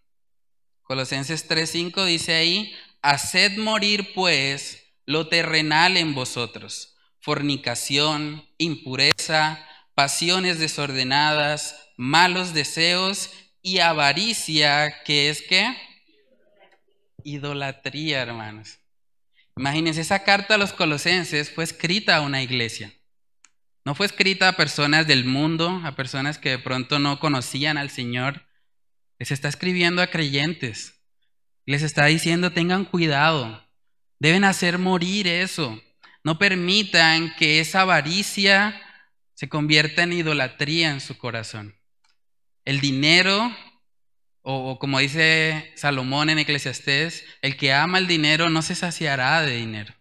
Colosenses 0.83 1.47
3, 1.47 1.69
5 1.69 2.05
dice 2.05 2.33
ahí, 2.33 2.73
haced 3.01 3.57
morir 3.57 4.13
pues 4.13 4.86
lo 5.07 5.29
terrenal 5.29 5.97
en 5.97 6.13
vosotros, 6.13 6.95
fornicación, 7.21 8.45
impureza, 8.57 9.65
pasiones 9.95 10.59
desordenadas, 10.59 11.91
malos 11.95 12.53
deseos 12.53 13.31
y 13.61 13.79
avaricia, 13.79 15.01
que 15.03 15.29
es 15.29 15.41
que 15.41 15.75
idolatría, 17.23 18.21
hermanos. 18.21 18.79
Imagínense, 19.55 20.01
esa 20.01 20.23
carta 20.23 20.55
a 20.55 20.57
los 20.57 20.73
colosenses 20.73 21.51
fue 21.51 21.63
escrita 21.63 22.17
a 22.17 22.21
una 22.21 22.43
iglesia. 22.43 22.93
No 23.85 23.95
fue 23.95 24.05
escrita 24.05 24.49
a 24.49 24.57
personas 24.57 25.07
del 25.07 25.23
mundo, 25.23 25.81
a 25.85 25.95
personas 25.95 26.37
que 26.37 26.49
de 26.49 26.59
pronto 26.59 26.99
no 26.99 27.19
conocían 27.19 27.77
al 27.77 27.89
Señor. 27.89 28.45
Les 29.19 29.31
está 29.31 29.47
escribiendo 29.47 30.01
a 30.01 30.07
creyentes. 30.07 31.01
Les 31.65 31.81
está 31.81 32.05
diciendo, 32.05 32.51
tengan 32.51 32.83
cuidado. 32.83 33.66
Deben 34.19 34.43
hacer 34.43 34.77
morir 34.77 35.27
eso. 35.27 35.81
No 36.23 36.37
permitan 36.37 37.35
que 37.35 37.59
esa 37.59 37.81
avaricia 37.81 38.81
se 39.33 39.49
convierta 39.49 40.03
en 40.03 40.13
idolatría 40.13 40.91
en 40.91 41.01
su 41.01 41.17
corazón. 41.17 41.75
El 42.65 42.79
dinero 42.81 43.55
o, 44.41 44.79
como 44.79 44.99
dice 44.99 45.73
Salomón 45.75 46.29
en 46.29 46.39
Eclesiastés, 46.39 47.25
el 47.41 47.57
que 47.57 47.73
ama 47.73 47.97
el 47.97 48.07
dinero 48.07 48.49
no 48.49 48.61
se 48.61 48.75
saciará 48.75 49.41
de 49.41 49.57
dinero. 49.57 49.93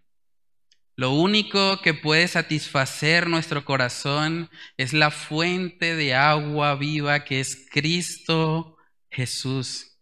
Lo 0.94 1.10
único 1.10 1.82
que 1.82 1.94
puede 1.94 2.28
satisfacer 2.28 3.28
nuestro 3.28 3.64
corazón 3.64 4.48
es 4.76 4.92
la 4.92 5.10
fuente 5.10 5.96
de 5.96 6.14
agua 6.14 6.76
viva 6.76 7.24
que 7.24 7.40
es 7.40 7.66
Cristo 7.70 8.76
Jesús. 9.10 9.95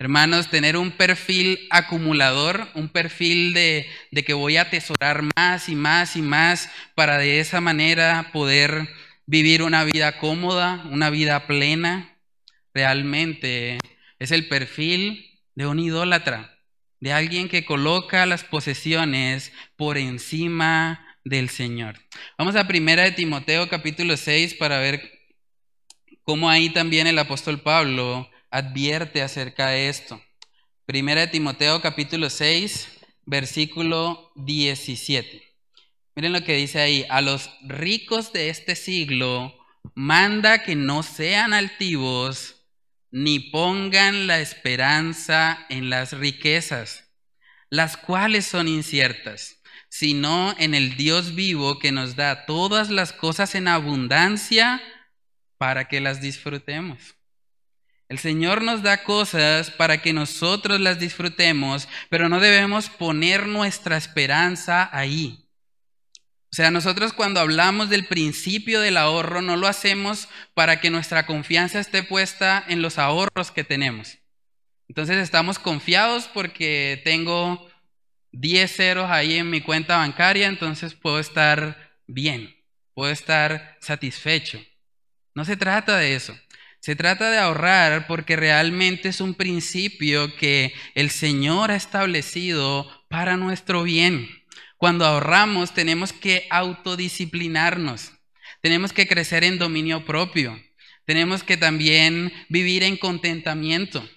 Hermanos, 0.00 0.48
tener 0.48 0.78
un 0.78 0.92
perfil 0.92 1.68
acumulador, 1.68 2.68
un 2.74 2.88
perfil 2.88 3.52
de, 3.52 3.86
de, 4.10 4.24
que 4.24 4.32
voy 4.32 4.56
a 4.56 4.62
atesorar 4.62 5.22
más 5.36 5.68
y 5.68 5.74
más 5.74 6.16
y 6.16 6.22
más 6.22 6.70
para 6.94 7.18
de 7.18 7.38
esa 7.38 7.60
manera 7.60 8.30
poder 8.32 8.88
vivir 9.26 9.62
una 9.62 9.84
vida 9.84 10.16
cómoda, 10.16 10.86
una 10.90 11.10
vida 11.10 11.46
plena, 11.46 12.16
realmente 12.72 13.76
es 14.18 14.30
el 14.30 14.48
perfil 14.48 15.38
de 15.54 15.66
un 15.66 15.78
idólatra, 15.78 16.58
de 17.00 17.12
alguien 17.12 17.50
que 17.50 17.66
coloca 17.66 18.24
las 18.24 18.42
posesiones 18.42 19.52
por 19.76 19.98
encima 19.98 21.18
del 21.26 21.50
Señor. 21.50 21.96
Vamos 22.38 22.56
a 22.56 22.66
primera 22.66 23.02
de 23.02 23.12
Timoteo 23.12 23.68
capítulo 23.68 24.16
6 24.16 24.54
para 24.54 24.78
ver 24.78 25.12
cómo 26.22 26.48
ahí 26.48 26.70
también 26.70 27.06
el 27.06 27.18
apóstol 27.18 27.60
Pablo 27.60 28.30
advierte 28.50 29.22
acerca 29.22 29.68
de 29.68 29.88
esto. 29.88 30.20
Primera 30.84 31.22
de 31.22 31.28
Timoteo 31.28 31.80
capítulo 31.80 32.28
6, 32.30 32.88
versículo 33.24 34.32
17. 34.34 35.42
Miren 36.16 36.32
lo 36.32 36.42
que 36.42 36.56
dice 36.56 36.80
ahí, 36.80 37.06
a 37.08 37.20
los 37.20 37.50
ricos 37.62 38.32
de 38.32 38.50
este 38.50 38.74
siglo 38.74 39.54
manda 39.94 40.62
que 40.64 40.74
no 40.74 41.02
sean 41.02 41.52
altivos, 41.52 42.56
ni 43.12 43.38
pongan 43.38 44.26
la 44.26 44.40
esperanza 44.40 45.66
en 45.68 45.88
las 45.88 46.12
riquezas, 46.12 47.08
las 47.70 47.96
cuales 47.96 48.46
son 48.46 48.66
inciertas, 48.66 49.62
sino 49.88 50.54
en 50.58 50.74
el 50.74 50.96
Dios 50.96 51.34
vivo 51.34 51.78
que 51.78 51.92
nos 51.92 52.16
da 52.16 52.46
todas 52.46 52.90
las 52.90 53.12
cosas 53.12 53.54
en 53.54 53.68
abundancia 53.68 54.82
para 55.56 55.86
que 55.86 56.00
las 56.00 56.20
disfrutemos. 56.20 57.19
El 58.10 58.18
Señor 58.18 58.62
nos 58.62 58.82
da 58.82 59.04
cosas 59.04 59.70
para 59.70 60.02
que 60.02 60.12
nosotros 60.12 60.80
las 60.80 60.98
disfrutemos, 60.98 61.86
pero 62.08 62.28
no 62.28 62.40
debemos 62.40 62.90
poner 62.90 63.46
nuestra 63.46 63.96
esperanza 63.96 64.90
ahí. 64.92 65.48
O 66.52 66.56
sea, 66.56 66.72
nosotros 66.72 67.12
cuando 67.12 67.38
hablamos 67.38 67.88
del 67.88 68.08
principio 68.08 68.80
del 68.80 68.96
ahorro 68.96 69.42
no 69.42 69.56
lo 69.56 69.68
hacemos 69.68 70.28
para 70.54 70.80
que 70.80 70.90
nuestra 70.90 71.24
confianza 71.24 71.78
esté 71.78 72.02
puesta 72.02 72.64
en 72.66 72.82
los 72.82 72.98
ahorros 72.98 73.52
que 73.52 73.62
tenemos. 73.62 74.18
Entonces 74.88 75.18
estamos 75.18 75.60
confiados 75.60 76.26
porque 76.34 77.00
tengo 77.04 77.70
10 78.32 78.74
ceros 78.74 79.08
ahí 79.08 79.36
en 79.36 79.50
mi 79.50 79.60
cuenta 79.60 79.98
bancaria, 79.98 80.48
entonces 80.48 80.94
puedo 80.94 81.20
estar 81.20 81.94
bien, 82.08 82.56
puedo 82.92 83.12
estar 83.12 83.78
satisfecho. 83.80 84.60
No 85.32 85.44
se 85.44 85.56
trata 85.56 85.96
de 85.96 86.16
eso. 86.16 86.36
Se 86.80 86.96
trata 86.96 87.30
de 87.30 87.36
ahorrar 87.36 88.06
porque 88.06 88.36
realmente 88.36 89.10
es 89.10 89.20
un 89.20 89.34
principio 89.34 90.34
que 90.36 90.72
el 90.94 91.10
Señor 91.10 91.70
ha 91.70 91.76
establecido 91.76 92.90
para 93.08 93.36
nuestro 93.36 93.82
bien. 93.82 94.28
Cuando 94.78 95.04
ahorramos 95.04 95.74
tenemos 95.74 96.14
que 96.14 96.46
autodisciplinarnos, 96.48 98.12
tenemos 98.62 98.94
que 98.94 99.06
crecer 99.06 99.44
en 99.44 99.58
dominio 99.58 100.06
propio, 100.06 100.58
tenemos 101.04 101.42
que 101.42 101.58
también 101.58 102.32
vivir 102.48 102.82
en 102.82 102.96
contentamiento, 102.96 104.08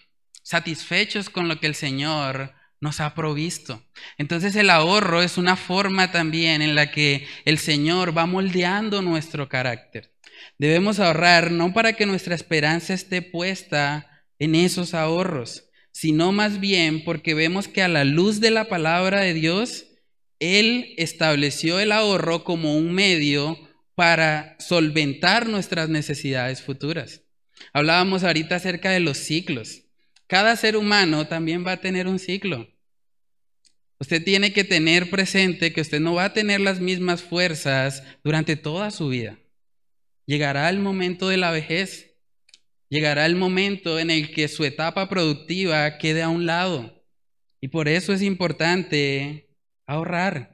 satisfechos 0.42 1.30
con 1.30 1.50
lo 1.50 1.60
que 1.60 1.68
el 1.68 1.76
Señor 1.76 2.54
nos 2.80 3.02
ha 3.02 3.14
provisto. 3.14 3.84
Entonces 4.18 4.56
el 4.56 4.70
ahorro 4.70 5.22
es 5.22 5.38
una 5.38 5.58
forma 5.58 6.14
también 6.14 6.62
en 6.62 6.76
la 6.76 6.92
que 6.92 7.28
el 7.44 7.58
Señor 7.58 8.18
va 8.18 8.26
moldeando 8.26 9.02
nuestro 9.02 9.50
carácter. 9.50 10.13
Debemos 10.58 11.00
ahorrar 11.00 11.52
no 11.52 11.74
para 11.74 11.94
que 11.94 12.06
nuestra 12.06 12.36
esperanza 12.36 12.94
esté 12.94 13.22
puesta 13.22 14.24
en 14.40 14.56
esos 14.56 14.94
ahorros, 14.94 15.70
sino 15.92 16.32
más 16.32 16.60
bien 16.60 17.04
porque 17.04 17.34
vemos 17.34 17.68
que 17.68 17.82
a 17.82 17.88
la 17.88 18.04
luz 18.04 18.40
de 18.40 18.52
la 18.52 18.66
palabra 18.66 19.22
de 19.22 19.34
Dios, 19.34 19.86
Él 20.40 20.94
estableció 20.98 21.80
el 21.80 21.92
ahorro 21.92 22.44
como 22.44 22.76
un 22.76 22.94
medio 22.94 23.58
para 23.96 24.56
solventar 24.60 25.48
nuestras 25.48 25.90
necesidades 25.90 26.62
futuras. 26.62 27.22
Hablábamos 27.72 28.24
ahorita 28.24 28.56
acerca 28.56 28.92
de 28.92 29.00
los 29.00 29.18
ciclos. 29.18 29.84
Cada 30.28 30.56
ser 30.56 30.76
humano 30.76 31.28
también 31.28 31.66
va 31.66 31.74
a 31.74 31.82
tener 31.82 32.08
un 32.08 32.20
ciclo. 32.20 32.68
Usted 34.00 34.24
tiene 34.24 34.52
que 34.52 34.64
tener 34.64 35.10
presente 35.10 35.72
que 35.72 35.82
usted 35.82 36.00
no 36.00 36.16
va 36.16 36.26
a 36.26 36.34
tener 36.34 36.60
las 36.60 36.80
mismas 36.80 37.22
fuerzas 37.22 38.04
durante 38.24 38.56
toda 38.56 38.92
su 38.92 39.08
vida. 39.08 39.38
Llegará 40.26 40.70
el 40.70 40.80
momento 40.80 41.28
de 41.28 41.38
la 41.38 41.52
vejez. 41.52 42.16
Llegará 42.90 43.26
el 43.26 43.36
momento 43.36 44.00
en 44.00 44.10
el 44.10 44.34
que 44.34 44.48
su 44.48 44.64
etapa 44.66 45.10
productiva 45.10 45.98
quede 45.98 46.22
a 46.22 46.30
un 46.30 46.46
lado. 46.46 47.04
Y 47.60 47.70
por 47.70 47.88
eso 47.88 48.14
es 48.14 48.22
importante 48.22 49.50
ahorrar. 49.86 50.54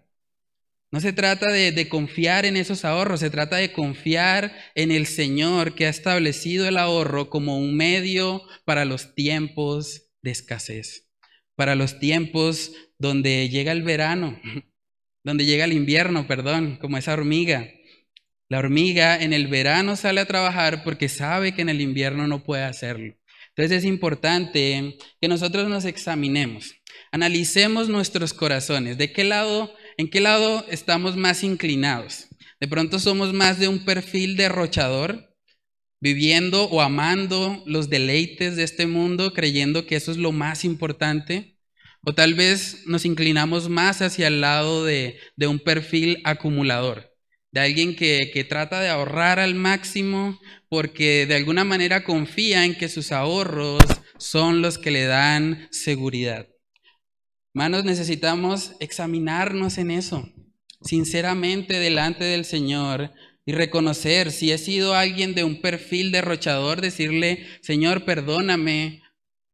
No 0.91 0.99
se 0.99 1.13
trata 1.13 1.51
de, 1.51 1.87
confiar 1.87 2.45
en 2.45 2.57
esos 2.57 2.83
ahorros, 2.83 3.19
se 3.19 3.29
trata 3.29 3.57
de 3.57 3.71
confiar 3.71 4.55
en 4.73 4.91
el 4.91 5.05
Señor 5.05 5.75
que 5.75 5.85
ha 5.85 5.89
establecido 5.89 6.67
el 6.67 6.77
ahorro 6.77 7.29
como 7.29 7.59
un 7.59 7.75
medio 7.75 8.41
para 8.65 8.85
los 8.85 9.13
tiempos 9.13 10.09
de 10.23 10.31
escasez, 10.31 11.07
para 11.55 11.75
los 11.75 11.99
tiempos 11.99 12.71
donde 12.97 13.49
llega 13.49 13.71
el 13.71 13.83
verano, 13.83 14.41
donde 15.23 15.45
llega 15.45 15.65
el 15.65 15.73
invierno, 15.73 16.25
perdón, 16.25 16.77
como 16.81 16.97
esa 16.97 17.13
hormiga. 17.13 17.69
La 18.49 18.59
hormiga 18.59 19.21
en 19.21 19.31
el 19.31 19.47
verano 19.47 19.95
sale 19.95 20.21
a 20.21 20.25
trabajar 20.25 20.83
porque 20.83 21.07
sabe 21.07 21.53
que 21.53 21.61
en 21.61 21.69
el 21.69 21.81
invierno 21.81 22.27
no 22.27 22.43
puede 22.43 22.63
hacerlo. 22.63 23.15
Entonces 23.49 23.79
es 23.79 23.85
importante 23.85 24.97
que 25.21 25.27
nosotros 25.27 25.69
nos 25.69 25.85
examinemos, 25.85 26.73
analicemos 27.11 27.89
nuestros 27.89 28.33
corazones, 28.33 28.97
de 28.97 29.11
qué 29.11 29.23
lado 29.23 29.73
¿En 29.99 30.09
qué 30.09 30.21
lado 30.21 30.65
estamos 30.69 31.17
más 31.17 31.43
inclinados? 31.43 32.29
De 32.61 32.69
pronto 32.69 32.99
somos 32.99 33.33
más 33.33 33.59
de 33.59 33.67
un 33.67 33.83
perfil 33.83 34.37
derrochador, 34.37 35.35
viviendo 35.99 36.69
o 36.69 36.79
amando 36.79 37.61
los 37.65 37.89
deleites 37.89 38.55
de 38.55 38.63
este 38.63 38.87
mundo, 38.87 39.33
creyendo 39.33 39.85
que 39.85 39.97
eso 39.97 40.13
es 40.13 40.17
lo 40.17 40.31
más 40.31 40.63
importante. 40.63 41.59
O 42.05 42.15
tal 42.15 42.33
vez 42.33 42.83
nos 42.85 43.03
inclinamos 43.03 43.67
más 43.67 44.01
hacia 44.01 44.27
el 44.27 44.39
lado 44.39 44.85
de, 44.85 45.19
un 45.37 45.59
perfil 45.59 46.21
acumulador, 46.23 47.08
de 47.51 47.59
alguien 47.61 47.95
que, 47.95 48.31
que 48.33 48.43
trata 48.43 48.79
de 48.79 48.89
ahorrar 48.89 49.39
al 49.39 49.55
máximo 49.55 50.39
porque 50.69 51.25
de 51.25 51.35
alguna 51.35 51.63
manera 51.63 52.03
confía 52.03 52.65
en 52.65 52.75
que 52.75 52.89
sus 52.89 53.11
ahorros 53.11 53.83
son 54.17 54.61
los 54.61 54.77
que 54.77 54.91
le 54.91 55.05
dan 55.05 55.67
seguridad. 55.71 56.47
Hermanos, 57.53 57.83
necesitamos 57.83 58.73
examinarnos 58.79 59.79
en 59.79 59.91
eso, 59.91 60.29
sinceramente 60.81 61.79
delante 61.79 62.23
del 62.23 62.45
Señor 62.45 63.11
y 63.45 63.53
reconocer 63.53 64.31
si 64.31 64.51
he 64.51 64.59
sido 64.59 64.93
alguien 64.93 65.33
de 65.33 65.43
un 65.43 65.59
perfil 65.59 66.11
derrochador, 66.11 66.81
decirle, 66.81 67.47
Señor, 67.61 68.05
perdóname 68.05 69.01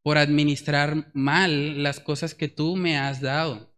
por 0.03 0.17
administrar 0.17 1.09
mal 1.13 1.81
las 1.81 2.01
cosas 2.01 2.35
que 2.35 2.49
tú 2.49 2.75
me 2.75 2.97
has 2.97 3.21
dado. 3.21 3.74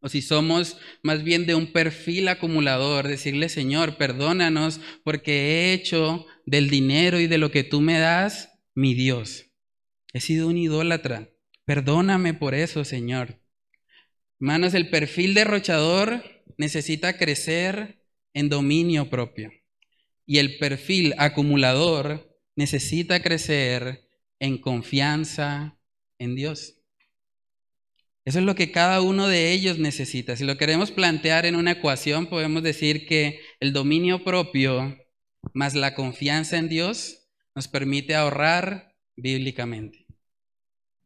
O 0.00 0.08
si 0.08 0.22
somos 0.22 0.78
más 1.02 1.22
bien 1.24 1.46
de 1.46 1.54
un 1.54 1.72
perfil 1.72 2.28
acumulador, 2.28 3.08
decirle, 3.08 3.48
Señor, 3.48 3.96
perdónanos 3.96 4.80
porque 5.04 5.32
he 5.32 5.72
hecho 5.72 6.26
del 6.44 6.70
dinero 6.70 7.18
y 7.18 7.26
de 7.26 7.38
lo 7.38 7.50
que 7.50 7.64
tú 7.64 7.80
me 7.80 7.98
das 7.98 8.50
mi 8.74 8.94
Dios. 8.94 9.46
He 10.12 10.20
sido 10.20 10.48
un 10.48 10.58
idólatra. 10.58 11.30
Perdóname 11.64 12.34
por 12.34 12.54
eso, 12.54 12.84
Señor. 12.84 13.40
Hermanos, 14.40 14.74
el 14.74 14.90
perfil 14.90 15.34
derrochador 15.34 16.22
necesita 16.58 17.16
crecer 17.16 18.02
en 18.34 18.48
dominio 18.48 19.08
propio 19.08 19.50
y 20.26 20.38
el 20.38 20.58
perfil 20.58 21.14
acumulador 21.18 22.36
necesita 22.56 23.22
crecer 23.22 24.08
en 24.40 24.58
confianza 24.58 25.78
en 26.18 26.34
Dios. 26.34 26.75
Eso 28.26 28.40
es 28.40 28.44
lo 28.44 28.56
que 28.56 28.72
cada 28.72 29.02
uno 29.02 29.28
de 29.28 29.52
ellos 29.52 29.78
necesita. 29.78 30.36
Si 30.36 30.42
lo 30.42 30.58
queremos 30.58 30.90
plantear 30.90 31.46
en 31.46 31.54
una 31.54 31.70
ecuación, 31.70 32.26
podemos 32.26 32.64
decir 32.64 33.06
que 33.06 33.38
el 33.60 33.72
dominio 33.72 34.24
propio 34.24 34.98
más 35.54 35.76
la 35.76 35.94
confianza 35.94 36.58
en 36.58 36.68
Dios 36.68 37.28
nos 37.54 37.68
permite 37.68 38.16
ahorrar 38.16 38.96
bíblicamente. 39.14 40.06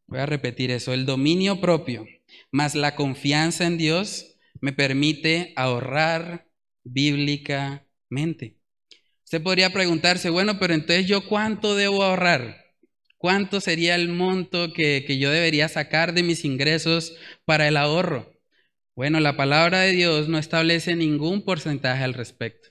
Voy 0.06 0.18
a 0.18 0.24
repetir 0.24 0.70
eso, 0.70 0.94
el 0.94 1.04
dominio 1.04 1.60
propio 1.60 2.06
más 2.50 2.74
la 2.74 2.96
confianza 2.96 3.66
en 3.66 3.76
Dios 3.76 4.38
me 4.62 4.72
permite 4.72 5.52
ahorrar 5.56 6.48
bíblicamente. 6.84 8.56
Usted 9.24 9.42
podría 9.42 9.70
preguntarse, 9.74 10.30
bueno, 10.30 10.58
pero 10.58 10.72
entonces 10.72 11.06
yo 11.06 11.28
cuánto 11.28 11.76
debo 11.76 12.02
ahorrar? 12.02 12.59
¿Cuánto 13.20 13.60
sería 13.60 13.96
el 13.96 14.08
monto 14.08 14.72
que, 14.72 15.04
que 15.06 15.18
yo 15.18 15.30
debería 15.30 15.68
sacar 15.68 16.14
de 16.14 16.22
mis 16.22 16.46
ingresos 16.46 17.12
para 17.44 17.68
el 17.68 17.76
ahorro? 17.76 18.32
Bueno, 18.96 19.20
la 19.20 19.36
palabra 19.36 19.80
de 19.80 19.92
Dios 19.92 20.30
no 20.30 20.38
establece 20.38 20.96
ningún 20.96 21.44
porcentaje 21.44 22.02
al 22.02 22.14
respecto. 22.14 22.70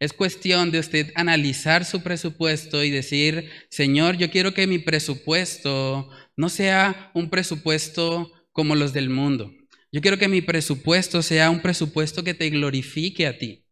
Es 0.00 0.12
cuestión 0.12 0.72
de 0.72 0.80
usted 0.80 1.12
analizar 1.14 1.84
su 1.84 2.02
presupuesto 2.02 2.82
y 2.82 2.90
decir, 2.90 3.48
Señor, 3.70 4.16
yo 4.16 4.32
quiero 4.32 4.52
que 4.52 4.66
mi 4.66 4.80
presupuesto 4.80 6.10
no 6.36 6.48
sea 6.48 7.12
un 7.14 7.30
presupuesto 7.30 8.32
como 8.50 8.74
los 8.74 8.94
del 8.94 9.10
mundo. 9.10 9.52
Yo 9.92 10.00
quiero 10.00 10.18
que 10.18 10.26
mi 10.26 10.40
presupuesto 10.40 11.22
sea 11.22 11.50
un 11.50 11.62
presupuesto 11.62 12.24
que 12.24 12.34
te 12.34 12.50
glorifique 12.50 13.28
a 13.28 13.38
ti, 13.38 13.64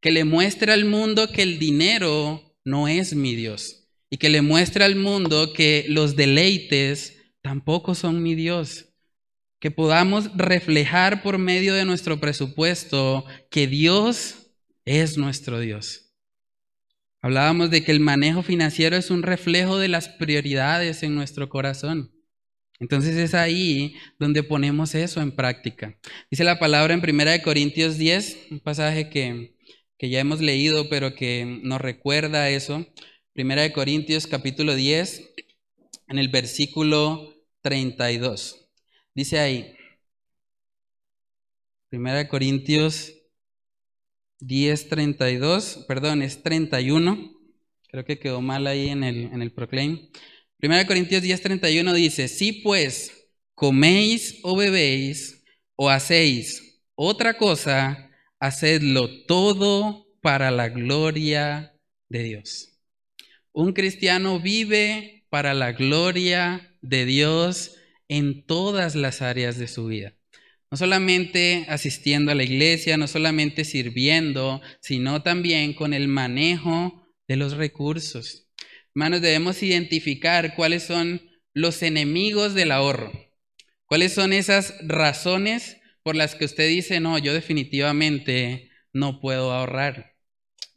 que 0.00 0.10
le 0.10 0.24
muestre 0.24 0.72
al 0.72 0.86
mundo 0.86 1.30
que 1.30 1.42
el 1.42 1.58
dinero 1.58 2.56
no 2.64 2.88
es 2.88 3.14
mi 3.14 3.34
Dios 3.34 3.85
y 4.10 4.18
que 4.18 4.28
le 4.28 4.42
muestre 4.42 4.84
al 4.84 4.96
mundo 4.96 5.52
que 5.52 5.84
los 5.88 6.16
deleites 6.16 7.16
tampoco 7.42 7.94
son 7.94 8.22
mi 8.22 8.34
Dios. 8.34 8.90
Que 9.58 9.70
podamos 9.70 10.30
reflejar 10.36 11.22
por 11.22 11.38
medio 11.38 11.74
de 11.74 11.84
nuestro 11.84 12.20
presupuesto 12.20 13.24
que 13.50 13.66
Dios 13.66 14.52
es 14.84 15.16
nuestro 15.16 15.60
Dios. 15.60 16.06
Hablábamos 17.20 17.70
de 17.70 17.82
que 17.82 17.90
el 17.90 18.00
manejo 18.00 18.42
financiero 18.42 18.96
es 18.96 19.10
un 19.10 19.22
reflejo 19.22 19.78
de 19.78 19.88
las 19.88 20.08
prioridades 20.08 21.02
en 21.02 21.14
nuestro 21.14 21.48
corazón. 21.48 22.12
Entonces 22.78 23.16
es 23.16 23.34
ahí 23.34 23.96
donde 24.18 24.42
ponemos 24.42 24.94
eso 24.94 25.20
en 25.22 25.32
práctica. 25.32 25.98
Dice 26.30 26.44
la 26.44 26.58
palabra 26.58 26.94
en 26.94 27.00
1 27.00 27.42
Corintios 27.42 27.96
10, 27.96 28.48
un 28.50 28.60
pasaje 28.60 29.08
que, 29.08 29.56
que 29.98 30.10
ya 30.10 30.20
hemos 30.20 30.40
leído, 30.40 30.88
pero 30.88 31.14
que 31.14 31.60
nos 31.62 31.80
recuerda 31.80 32.50
eso. 32.50 32.86
1 33.38 33.72
Corintios 33.74 34.26
capítulo 34.26 34.74
10, 34.74 35.34
en 36.08 36.18
el 36.18 36.28
versículo 36.28 37.34
32. 37.60 38.66
Dice 39.14 39.38
ahí, 39.38 39.76
1 41.90 42.28
Corintios 42.28 43.12
10, 44.40 44.88
32, 44.88 45.84
perdón, 45.86 46.22
es 46.22 46.42
31. 46.42 47.30
Creo 47.88 48.04
que 48.06 48.18
quedó 48.18 48.40
mal 48.40 48.66
ahí 48.66 48.88
en 48.88 49.04
el, 49.04 49.24
en 49.24 49.42
el 49.42 49.52
proclaim. 49.52 50.10
1 50.62 50.86
Corintios 50.86 51.22
10:31 51.22 51.92
dice, 51.92 52.28
si 52.28 52.52
pues 52.52 53.28
coméis 53.54 54.40
o 54.44 54.56
bebéis 54.56 55.44
o 55.74 55.90
hacéis 55.90 56.80
otra 56.94 57.36
cosa, 57.36 58.10
hacedlo 58.40 59.26
todo 59.26 60.06
para 60.22 60.50
la 60.50 60.70
gloria 60.70 61.74
de 62.08 62.22
Dios. 62.22 62.75
Un 63.58 63.72
cristiano 63.72 64.38
vive 64.38 65.24
para 65.30 65.54
la 65.54 65.72
gloria 65.72 66.76
de 66.82 67.06
Dios 67.06 67.76
en 68.06 68.44
todas 68.44 68.94
las 68.94 69.22
áreas 69.22 69.56
de 69.56 69.66
su 69.66 69.86
vida. 69.86 70.12
No 70.70 70.76
solamente 70.76 71.64
asistiendo 71.70 72.30
a 72.30 72.34
la 72.34 72.42
iglesia, 72.42 72.98
no 72.98 73.08
solamente 73.08 73.64
sirviendo, 73.64 74.60
sino 74.82 75.22
también 75.22 75.72
con 75.72 75.94
el 75.94 76.06
manejo 76.06 77.08
de 77.28 77.36
los 77.36 77.56
recursos. 77.56 78.46
Hermanos, 78.94 79.22
debemos 79.22 79.62
identificar 79.62 80.54
cuáles 80.54 80.82
son 80.82 81.22
los 81.54 81.82
enemigos 81.82 82.52
del 82.52 82.70
ahorro. 82.70 83.10
¿Cuáles 83.86 84.12
son 84.12 84.34
esas 84.34 84.74
razones 84.82 85.78
por 86.02 86.14
las 86.14 86.34
que 86.34 86.44
usted 86.44 86.68
dice, 86.68 87.00
no, 87.00 87.16
yo 87.16 87.32
definitivamente 87.32 88.68
no 88.92 89.18
puedo 89.18 89.50
ahorrar? 89.50 90.14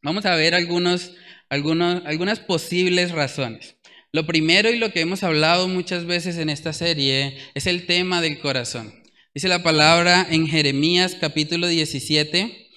Vamos 0.02 0.26
a 0.26 0.36
ver 0.36 0.56
algunos, 0.56 1.13
algunas 1.50 2.40
posibles 2.40 3.12
razones. 3.12 3.76
Lo 4.12 4.26
primero 4.26 4.70
y 4.70 4.78
lo 4.78 4.92
que 4.92 5.02
hemos 5.02 5.24
hablado 5.24 5.68
muchas 5.68 6.06
veces 6.06 6.38
en 6.38 6.50
esta 6.50 6.74
serie 6.74 7.38
es 7.54 7.68
el 7.68 7.86
tema 7.86 8.22
del 8.22 8.40
corazón. 8.40 8.94
Dice 9.36 9.48
la 9.48 9.62
palabra 9.62 10.26
en 10.30 10.48
Jeremías 10.48 11.16
capítulo 11.20 11.68
17, 11.68 12.70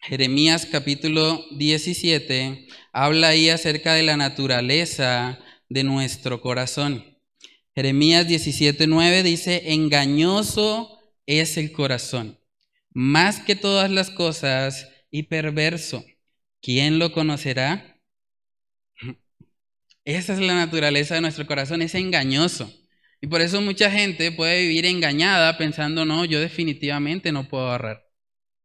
Jeremías 0.00 0.66
capítulo 0.70 1.44
17 1.52 2.68
habla 2.92 3.28
ahí 3.28 3.48
acerca 3.48 3.94
de 3.94 4.02
la 4.02 4.16
naturaleza 4.16 5.38
de 5.68 5.84
nuestro 5.84 6.40
corazón. 6.40 7.18
Jeremías 7.74 8.26
17:9 8.26 9.22
dice, 9.22 9.72
engañoso 9.72 10.98
es 11.26 11.56
el 11.56 11.72
corazón, 11.72 12.38
más 12.90 13.40
que 13.40 13.56
todas 13.56 13.90
las 13.90 14.10
cosas, 14.10 14.88
y 15.10 15.24
perverso. 15.24 16.04
¿Quién 16.66 16.98
lo 16.98 17.12
conocerá? 17.12 17.96
Esa 20.04 20.32
es 20.32 20.40
la 20.40 20.56
naturaleza 20.56 21.14
de 21.14 21.20
nuestro 21.20 21.46
corazón, 21.46 21.80
es 21.80 21.94
engañoso. 21.94 22.68
Y 23.20 23.28
por 23.28 23.40
eso 23.40 23.60
mucha 23.60 23.88
gente 23.88 24.32
puede 24.32 24.62
vivir 24.62 24.84
engañada 24.84 25.58
pensando, 25.58 26.04
no, 26.04 26.24
yo 26.24 26.40
definitivamente 26.40 27.30
no 27.30 27.46
puedo 27.46 27.70
ahorrar. 27.70 28.08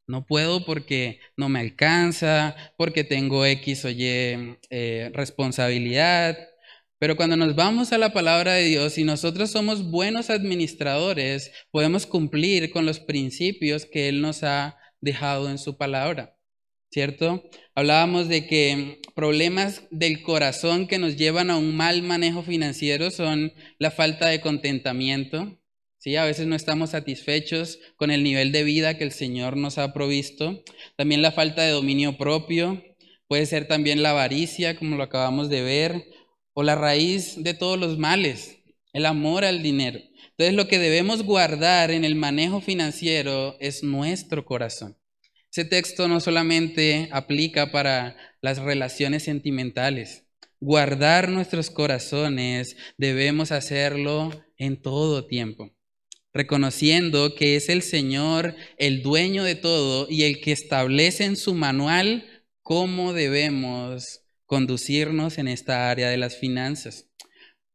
No 0.07 0.25
puedo 0.25 0.65
porque 0.65 1.19
no 1.37 1.47
me 1.47 1.59
alcanza, 1.59 2.55
porque 2.75 3.03
tengo 3.03 3.45
X 3.45 3.85
o 3.85 3.91
Y 3.91 4.57
eh, 4.71 5.11
responsabilidad. 5.13 6.39
Pero 6.97 7.15
cuando 7.15 7.37
nos 7.37 7.55
vamos 7.55 7.93
a 7.93 7.99
la 7.99 8.13
palabra 8.13 8.53
de 8.53 8.63
Dios 8.63 8.97
y 8.97 9.03
nosotros 9.03 9.51
somos 9.51 9.91
buenos 9.91 10.31
administradores, 10.31 11.51
podemos 11.69 12.07
cumplir 12.07 12.71
con 12.71 12.87
los 12.87 12.99
principios 12.99 13.85
que 13.85 14.09
Él 14.09 14.21
nos 14.21 14.41
ha 14.41 14.79
dejado 15.01 15.51
en 15.51 15.59
su 15.59 15.77
palabra. 15.77 16.35
¿Cierto? 16.91 17.41
Hablábamos 17.73 18.27
de 18.27 18.45
que 18.47 18.99
problemas 19.15 19.84
del 19.91 20.21
corazón 20.21 20.88
que 20.88 20.99
nos 20.99 21.15
llevan 21.15 21.49
a 21.49 21.58
un 21.58 21.73
mal 21.73 22.01
manejo 22.01 22.43
financiero 22.43 23.12
son 23.12 23.54
la 23.80 23.91
falta 23.91 24.27
de 24.27 24.41
contentamiento, 24.41 25.58
¿sí? 25.99 26.17
A 26.17 26.25
veces 26.25 26.47
no 26.47 26.56
estamos 26.56 26.89
satisfechos 26.89 27.80
con 27.95 28.12
el 28.12 28.23
nivel 28.23 28.51
de 28.51 28.65
vida 28.65 28.97
que 28.97 29.06
el 29.06 29.13
Señor 29.13 29.56
nos 29.56 29.77
ha 29.77 29.93
provisto. 29.93 30.65
También 30.97 31.21
la 31.21 31.32
falta 31.32 31.62
de 31.62 31.71
dominio 31.71 32.17
propio, 32.17 32.84
puede 33.30 33.45
ser 33.45 33.69
también 33.69 34.04
la 34.04 34.10
avaricia, 34.10 34.75
como 34.75 34.97
lo 34.97 35.04
acabamos 35.04 35.47
de 35.47 35.62
ver, 35.62 36.10
o 36.54 36.62
la 36.62 36.75
raíz 36.75 37.41
de 37.41 37.54
todos 37.54 37.80
los 37.80 37.97
males, 37.99 38.58
el 38.91 39.06
amor 39.06 39.45
al 39.45 39.63
dinero. 39.63 40.01
Entonces 40.32 40.56
lo 40.56 40.67
que 40.67 40.77
debemos 40.77 41.23
guardar 41.23 41.89
en 41.91 42.04
el 42.04 42.15
manejo 42.15 42.60
financiero 42.60 43.56
es 43.62 43.82
nuestro 43.82 44.43
corazón. 44.43 45.00
Ese 45.51 45.65
texto 45.65 46.07
no 46.07 46.21
solamente 46.21 47.09
aplica 47.11 47.71
para 47.73 48.15
las 48.39 48.59
relaciones 48.59 49.23
sentimentales. 49.23 50.23
Guardar 50.61 51.27
nuestros 51.27 51.69
corazones 51.69 52.77
debemos 52.97 53.51
hacerlo 53.51 54.31
en 54.57 54.81
todo 54.81 55.25
tiempo, 55.27 55.75
reconociendo 56.33 57.35
que 57.35 57.57
es 57.57 57.67
el 57.67 57.81
Señor 57.81 58.55
el 58.77 59.01
dueño 59.01 59.43
de 59.43 59.55
todo 59.55 60.07
y 60.09 60.23
el 60.23 60.39
que 60.39 60.53
establece 60.53 61.25
en 61.25 61.35
su 61.35 61.53
manual 61.53 62.45
cómo 62.61 63.11
debemos 63.11 64.21
conducirnos 64.45 65.37
en 65.37 65.49
esta 65.49 65.91
área 65.91 66.09
de 66.09 66.17
las 66.17 66.37
finanzas. 66.37 67.09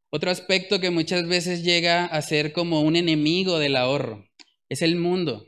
Otro 0.09 0.31
aspecto 0.31 0.81
que 0.81 0.89
muchas 0.89 1.29
veces 1.29 1.63
llega 1.63 2.07
a 2.07 2.23
ser 2.23 2.55
como 2.55 2.81
un 2.81 2.97
enemigo 2.97 3.59
del 3.59 3.77
ahorro 3.77 4.31
es 4.71 4.81
el 4.81 4.97
mundo. 4.97 5.45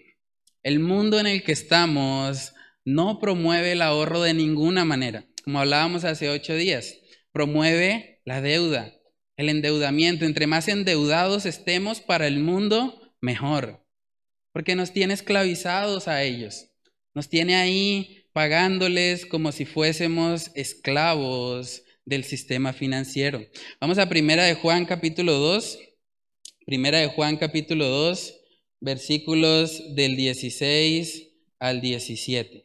El 0.69 0.81
mundo 0.81 1.19
en 1.19 1.27
el 1.27 1.45
que 1.45 1.53
estamos 1.53 2.53
no 2.85 3.21
promueve 3.21 3.73
el 3.73 3.81
ahorro 3.81 4.21
de 4.21 4.35
ninguna 4.35 4.85
manera. 4.85 5.25
Como 5.43 5.61
hablábamos 5.61 6.05
hace 6.05 6.29
ocho 6.29 6.55
días, 6.55 6.95
promueve 7.33 8.21
la 8.27 8.43
deuda, 8.43 8.93
el 9.39 9.49
endeudamiento. 9.49 10.27
Entre 10.27 10.47
más 10.47 10.69
endeudados 10.69 11.47
estemos 11.47 12.03
para 12.03 12.27
el 12.27 12.41
mundo, 12.41 13.01
mejor. 13.23 13.83
Porque 14.53 14.75
nos 14.77 14.93
tiene 14.93 15.15
esclavizados 15.15 16.07
a 16.07 16.23
ellos. 16.23 16.67
Nos 17.15 17.31
tiene 17.31 17.57
ahí 17.57 18.27
pagándoles 18.35 19.25
como 19.25 19.53
si 19.53 19.65
fuésemos 19.65 20.51
esclavos 20.55 21.83
del 22.05 22.25
sistema 22.25 22.75
financiero. 22.75 23.43
Vamos 23.81 23.97
a 23.97 24.11
Primera 24.11 24.45
de 24.45 24.53
Juan 24.53 24.85
capítulo 24.85 25.33
2. 25.33 25.79
Primera 26.67 26.99
de 26.99 27.07
Juan 27.07 27.39
capítulo 27.39 27.87
2 27.87 28.38
versículos 28.81 29.95
del 29.95 30.17
16 30.17 31.29
al 31.59 31.81
17. 31.81 32.65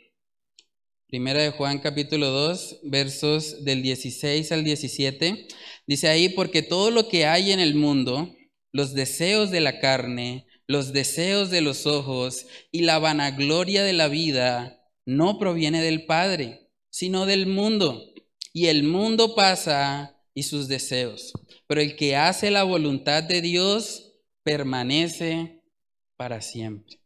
Primera 1.08 1.43
de 1.43 1.52
Juan 1.52 1.80
capítulo 1.80 2.30
2, 2.30 2.80
versos 2.84 3.63
del 3.63 3.84
16 3.84 4.52
al 4.52 4.63
17. 4.63 5.47
Dice 5.86 6.08
ahí, 6.08 6.30
porque 6.30 6.62
todo 6.62 6.91
lo 6.91 7.08
que 7.08 7.26
hay 7.26 7.52
en 7.52 7.60
el 7.60 7.76
mundo, 7.76 8.36
los 8.71 8.93
deseos 8.93 9.52
de 9.52 9.62
la 9.62 9.80
carne, 9.80 10.47
los 10.67 10.93
deseos 10.93 11.52
de 11.52 11.62
los 11.62 11.86
ojos 11.86 12.47
y 12.71 12.82
la 12.82 12.99
vanagloria 12.99 13.84
de 13.84 13.93
la 13.93 14.08
vida, 14.08 14.80
no 15.06 15.38
proviene 15.38 15.82
del 15.82 16.06
Padre, 16.06 16.69
sino 16.89 17.26
del 17.26 17.45
mundo. 17.47 18.04
Y 18.54 18.67
el 18.67 18.84
mundo 18.84 19.36
pasa 19.36 20.19
y 20.34 20.43
sus 20.43 20.67
deseos. 20.67 21.34
Pero 21.67 21.82
el 21.82 21.95
que 21.95 22.15
hace 22.15 22.49
la 22.49 22.63
voluntad 22.63 23.23
de 23.23 23.41
Dios 23.41 24.13
permanece 24.43 25.53
para 26.24 26.40
siempre. 26.40 27.02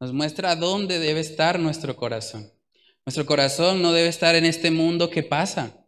Nos 0.00 0.14
muestra 0.14 0.56
dónde 0.56 0.98
debe 0.98 1.20
estar 1.20 1.58
nuestro 1.58 1.96
corazón. 1.96 2.50
Nuestro 3.04 3.26
corazón 3.26 3.82
no 3.82 3.92
debe 3.92 4.08
estar 4.08 4.34
en 4.36 4.46
este 4.46 4.70
mundo 4.70 5.10
que 5.10 5.22
pasa. 5.22 5.84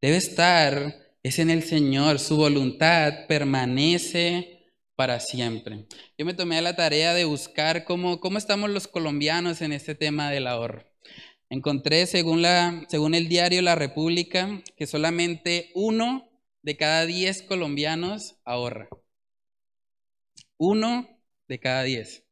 Debe 0.00 0.16
estar, 0.16 0.94
es 1.24 1.40
en 1.40 1.50
el 1.50 1.64
Señor. 1.64 2.20
Su 2.20 2.36
voluntad 2.36 3.26
permanece 3.26 4.70
para 4.94 5.18
siempre. 5.18 5.88
Yo 6.16 6.24
me 6.24 6.34
tomé 6.34 6.62
la 6.62 6.76
tarea 6.76 7.14
de 7.14 7.24
buscar 7.24 7.82
cómo, 7.82 8.20
cómo 8.20 8.38
estamos 8.38 8.70
los 8.70 8.86
colombianos 8.86 9.60
en 9.60 9.72
este 9.72 9.96
tema 9.96 10.30
del 10.30 10.46
ahorro. 10.46 10.86
Encontré, 11.50 12.06
según, 12.06 12.42
la, 12.42 12.86
según 12.90 13.16
el 13.16 13.28
diario 13.28 13.60
La 13.60 13.74
República, 13.74 14.62
que 14.76 14.86
solamente 14.86 15.72
uno 15.74 16.30
de 16.62 16.76
cada 16.76 17.06
diez 17.06 17.42
colombianos 17.42 18.36
ahorra. 18.44 18.88
Uno 20.58 21.12
de 21.52 21.58
cada 21.58 21.82
diez. 21.82 22.24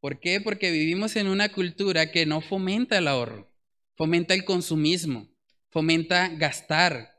¿Por 0.00 0.18
qué? 0.18 0.40
Porque 0.40 0.72
vivimos 0.72 1.14
en 1.14 1.28
una 1.28 1.52
cultura 1.52 2.10
que 2.10 2.26
no 2.26 2.40
fomenta 2.40 2.98
el 2.98 3.06
ahorro, 3.06 3.48
fomenta 3.94 4.34
el 4.34 4.44
consumismo, 4.44 5.28
fomenta 5.70 6.30
gastar 6.30 7.12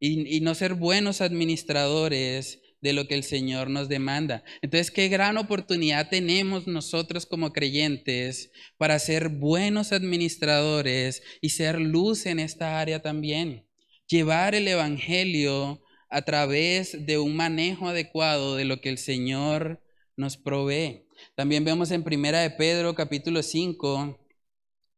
y, 0.00 0.36
y 0.36 0.40
no 0.40 0.56
ser 0.56 0.74
buenos 0.74 1.20
administradores 1.20 2.60
de 2.80 2.94
lo 2.94 3.06
que 3.06 3.14
el 3.14 3.22
Señor 3.22 3.70
nos 3.70 3.88
demanda. 3.88 4.42
Entonces, 4.60 4.90
qué 4.90 5.06
gran 5.06 5.38
oportunidad 5.38 6.10
tenemos 6.10 6.66
nosotros 6.66 7.26
como 7.26 7.52
creyentes 7.52 8.50
para 8.76 8.98
ser 8.98 9.28
buenos 9.28 9.92
administradores 9.92 11.22
y 11.40 11.50
ser 11.50 11.80
luz 11.80 12.26
en 12.26 12.40
esta 12.40 12.80
área 12.80 13.00
también. 13.02 13.68
Llevar 14.08 14.56
el 14.56 14.66
Evangelio 14.66 15.80
a 16.08 16.22
través 16.22 17.06
de 17.06 17.18
un 17.18 17.36
manejo 17.36 17.88
adecuado 17.88 18.56
de 18.56 18.64
lo 18.64 18.80
que 18.80 18.88
el 18.88 18.98
Señor 18.98 19.82
nos 20.16 20.36
provee. 20.36 21.06
También 21.34 21.64
vemos 21.64 21.90
en 21.90 22.04
Primera 22.04 22.40
de 22.40 22.50
Pedro 22.50 22.94
capítulo 22.94 23.42
5, 23.42 24.18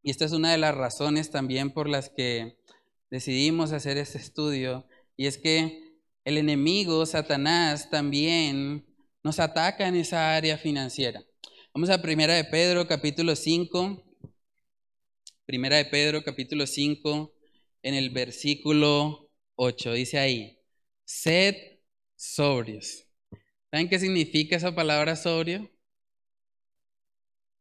y 0.02 0.10
esta 0.10 0.24
es 0.24 0.32
una 0.32 0.52
de 0.52 0.58
las 0.58 0.74
razones 0.74 1.30
también 1.30 1.70
por 1.72 1.88
las 1.88 2.10
que 2.10 2.58
decidimos 3.10 3.72
hacer 3.72 3.96
este 3.96 4.18
estudio, 4.18 4.86
y 5.16 5.26
es 5.26 5.38
que 5.38 5.96
el 6.24 6.36
enemigo, 6.36 7.04
Satanás, 7.06 7.90
también 7.90 8.86
nos 9.22 9.40
ataca 9.40 9.88
en 9.88 9.96
esa 9.96 10.36
área 10.36 10.58
financiera. 10.58 11.24
Vamos 11.74 11.90
a 11.90 12.02
Primera 12.02 12.34
de 12.34 12.44
Pedro 12.44 12.86
capítulo 12.86 13.34
5, 13.34 14.04
Primera 15.46 15.76
de 15.76 15.86
Pedro 15.86 16.22
capítulo 16.22 16.66
5, 16.66 17.34
en 17.82 17.94
el 17.94 18.10
versículo 18.10 19.30
8, 19.56 19.92
dice 19.94 20.18
ahí, 20.18 20.57
Sed 21.08 21.56
sobrios. 22.16 23.06
¿Saben 23.70 23.88
qué 23.88 23.98
significa 23.98 24.56
esa 24.56 24.74
palabra 24.74 25.16
sobrio? 25.16 25.70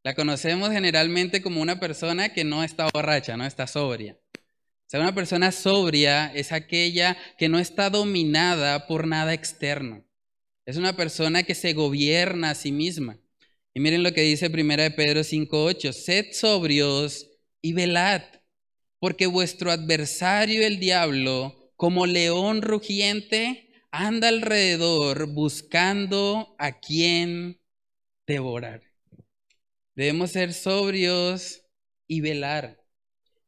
La 0.03 0.15
conocemos 0.15 0.69
generalmente 0.71 1.41
como 1.41 1.61
una 1.61 1.79
persona 1.79 2.33
que 2.33 2.43
no 2.43 2.65
está 2.65 2.89
borracha, 2.93 3.37
no 3.37 3.45
está 3.45 3.65
sobria. 3.65 4.19
O 4.35 4.89
sea, 4.89 4.99
una 4.99 5.15
persona 5.15 5.53
sobria 5.53 6.29
es 6.35 6.51
aquella 6.51 7.17
que 7.37 7.47
no 7.47 7.57
está 7.57 7.89
dominada 7.89 8.85
por 8.85 9.07
nada 9.07 9.33
externo. 9.33 10.05
Es 10.65 10.75
una 10.75 10.97
persona 10.97 11.43
que 11.43 11.55
se 11.55 11.71
gobierna 11.71 12.49
a 12.49 12.55
sí 12.55 12.73
misma. 12.73 13.17
Y 13.73 13.79
miren 13.79 14.03
lo 14.03 14.11
que 14.11 14.23
dice 14.23 14.49
1 14.49 14.75
de 14.83 14.91
Pedro 14.91 15.23
5:8, 15.23 15.93
sed 15.93 16.33
sobrios 16.33 17.29
y 17.61 17.71
velad, 17.71 18.23
porque 18.99 19.25
vuestro 19.25 19.71
adversario 19.71 20.67
el 20.67 20.79
diablo 20.79 21.66
como 21.77 22.07
león 22.07 22.63
rugiente, 22.63 23.69
anda 23.91 24.27
alrededor 24.27 25.27
buscando 25.27 26.55
a 26.57 26.79
quien 26.79 27.61
devorar. 28.25 28.81
Debemos 29.95 30.31
ser 30.31 30.53
sobrios 30.53 31.61
y 32.07 32.21
velar. 32.21 32.83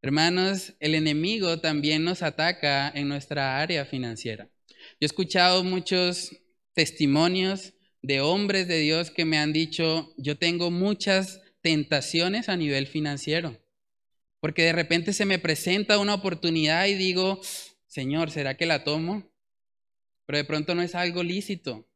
Hermanos, 0.02 0.76
el 0.80 0.96
enemigo 0.96 1.60
también 1.60 2.04
nos 2.04 2.22
ataca 2.22 2.90
en 2.90 3.10
nuestra 3.10 3.60
área 3.60 3.84
financiera. 3.86 4.50
Yo 4.68 5.02
he 5.02 5.06
escuchado 5.06 5.64
muchos 5.64 6.32
testimonios 6.74 7.74
de 8.02 8.22
hombres 8.22 8.68
de 8.68 8.80
Dios 8.80 9.12
que 9.12 9.26
me 9.26 9.38
han 9.38 9.52
dicho, 9.52 10.14
yo 10.18 10.38
tengo 10.38 10.72
muchas 10.72 11.42
tentaciones 11.62 12.48
a 12.48 12.56
nivel 12.56 12.88
financiero. 12.88 13.58
Porque 14.40 14.64
de 14.64 14.74
repente 14.74 15.12
se 15.14 15.26
me 15.26 15.40
presenta 15.40 16.00
una 16.00 16.14
oportunidad 16.14 16.88
y 16.88 16.94
digo, 16.94 17.42
Señor, 17.90 18.30
¿será 18.30 18.56
que 18.56 18.68
la 18.68 18.84
tomo? 18.84 19.24
Pero 20.28 20.38
de 20.38 20.46
pronto 20.46 20.76
no 20.76 20.84
es 20.84 20.94
algo 20.94 21.24
lícito, 21.24 21.90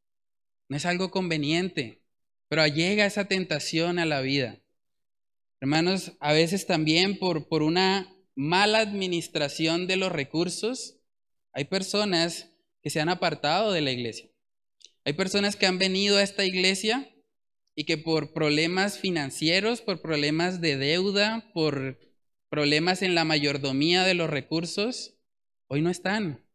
no 0.67 0.75
es 0.75 0.87
algo 0.87 1.11
conveniente, 1.11 2.01
pero 2.47 2.65
llega 2.65 3.05
esa 3.05 3.25
tentación 3.25 3.99
a 3.99 4.05
la 4.05 4.21
vida. 4.21 4.59
Hermanos, 5.61 6.13
a 6.19 6.33
veces 6.33 6.65
también 6.65 7.19
por, 7.19 7.47
por 7.47 7.61
una 7.61 8.11
mala 8.33 8.79
administración 8.79 9.85
de 9.85 9.97
los 9.97 10.11
recursos, 10.11 10.97
hay 11.51 11.65
personas 11.65 12.49
que 12.81 12.89
se 12.89 12.99
han 12.99 13.09
apartado 13.09 13.71
de 13.71 13.81
la 13.81 13.91
iglesia. 13.91 14.31
Hay 15.05 15.13
personas 15.13 15.55
que 15.55 15.67
han 15.67 15.77
venido 15.77 16.17
a 16.17 16.23
esta 16.23 16.43
iglesia 16.43 17.07
y 17.75 17.83
que 17.83 17.99
por 17.99 18.33
problemas 18.33 18.97
financieros, 18.97 19.81
por 19.81 20.01
problemas 20.01 20.59
de 20.59 20.75
deuda, 20.75 21.51
por 21.53 21.99
problemas 22.49 23.03
en 23.03 23.13
la 23.13 23.25
mayordomía 23.25 24.03
de 24.05 24.15
los 24.15 24.31
recursos, 24.31 25.12
hoy 25.73 25.81
no 25.81 25.89
están. 25.89 26.45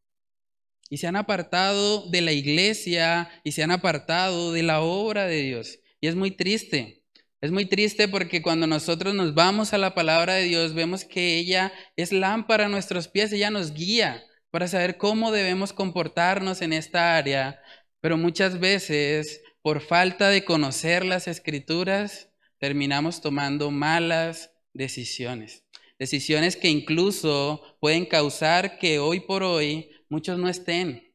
Y 0.89 0.99
se 0.99 1.09
han 1.09 1.17
apartado 1.17 2.09
de 2.09 2.21
la 2.21 2.33
iglesia 2.33 3.29
y 3.43 3.53
se 3.53 3.65
han 3.65 3.73
apartado 3.73 4.53
de 4.53 4.63
la 4.63 4.81
obra 4.81 5.27
de 5.27 5.43
Dios. 5.43 5.81
Y 6.01 6.07
es 6.07 6.15
muy 6.15 6.31
triste. 6.31 7.05
Es 7.41 7.51
muy 7.51 7.67
triste 7.67 8.07
porque 8.07 8.43
cuando 8.43 8.67
nosotros 8.67 9.15
nos 9.15 9.35
vamos 9.35 9.73
a 9.73 9.79
la 9.79 9.95
palabra 9.95 10.35
de 10.35 10.45
Dios, 10.45 10.73
vemos 10.73 11.05
que 11.05 11.37
ella 11.37 11.73
es 11.97 12.13
lámpara 12.13 12.67
a 12.67 12.69
nuestros 12.69 13.09
pies, 13.09 13.33
ella 13.33 13.51
nos 13.51 13.75
guía 13.75 14.25
para 14.51 14.69
saber 14.69 14.97
cómo 14.97 15.33
debemos 15.33 15.73
comportarnos 15.73 16.63
en 16.63 16.73
esta 16.73 17.17
área. 17.17 17.61
Pero 18.01 18.17
muchas 18.17 18.61
veces, 18.61 19.43
por 19.63 19.81
falta 19.81 20.31
de 20.31 20.45
conocer 20.45 21.05
las 21.05 21.27
escrituras, 21.27 22.31
terminamos 22.59 23.21
tomando 23.21 23.73
malas 23.73 24.53
decisiones. 24.73 25.65
Decisiones 25.99 26.57
que 26.57 26.69
incluso 26.69 27.63
pueden 27.81 28.07
causar 28.07 28.79
que 28.79 28.99
hoy 28.99 29.21
por 29.21 29.43
hoy 29.43 29.91
muchos 30.09 30.39
no 30.39 30.49
estén, 30.49 31.15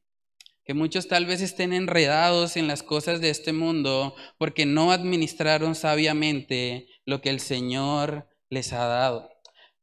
que 0.66 0.74
muchos 0.74 1.08
tal 1.08 1.26
vez 1.26 1.42
estén 1.42 1.72
enredados 1.72 2.58
en 2.58 2.68
las 2.68 2.84
cosas 2.84 3.22
de 3.22 3.30
este 3.30 3.54
mundo 3.54 4.16
porque 4.38 4.66
no 4.66 4.92
administraron 4.92 5.76
sabiamente 5.76 6.88
lo 7.06 7.22
que 7.22 7.30
el 7.30 7.40
Señor 7.40 8.28
les 8.50 8.74
ha 8.74 8.86
dado. 8.86 9.30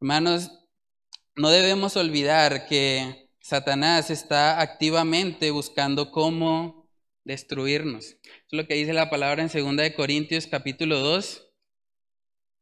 Hermanos, 0.00 0.50
no 1.34 1.50
debemos 1.50 1.96
olvidar 1.96 2.66
que 2.66 3.30
Satanás 3.40 4.10
está 4.10 4.60
activamente 4.60 5.50
buscando 5.50 6.10
cómo 6.10 6.90
destruirnos. 7.24 8.04
es 8.04 8.18
lo 8.50 8.66
que 8.66 8.74
dice 8.74 8.92
la 8.92 9.10
palabra 9.10 9.42
en 9.42 9.48
2 9.48 9.76
de 9.76 9.94
Corintios 9.94 10.46
capítulo 10.46 10.98
2. 11.00 11.49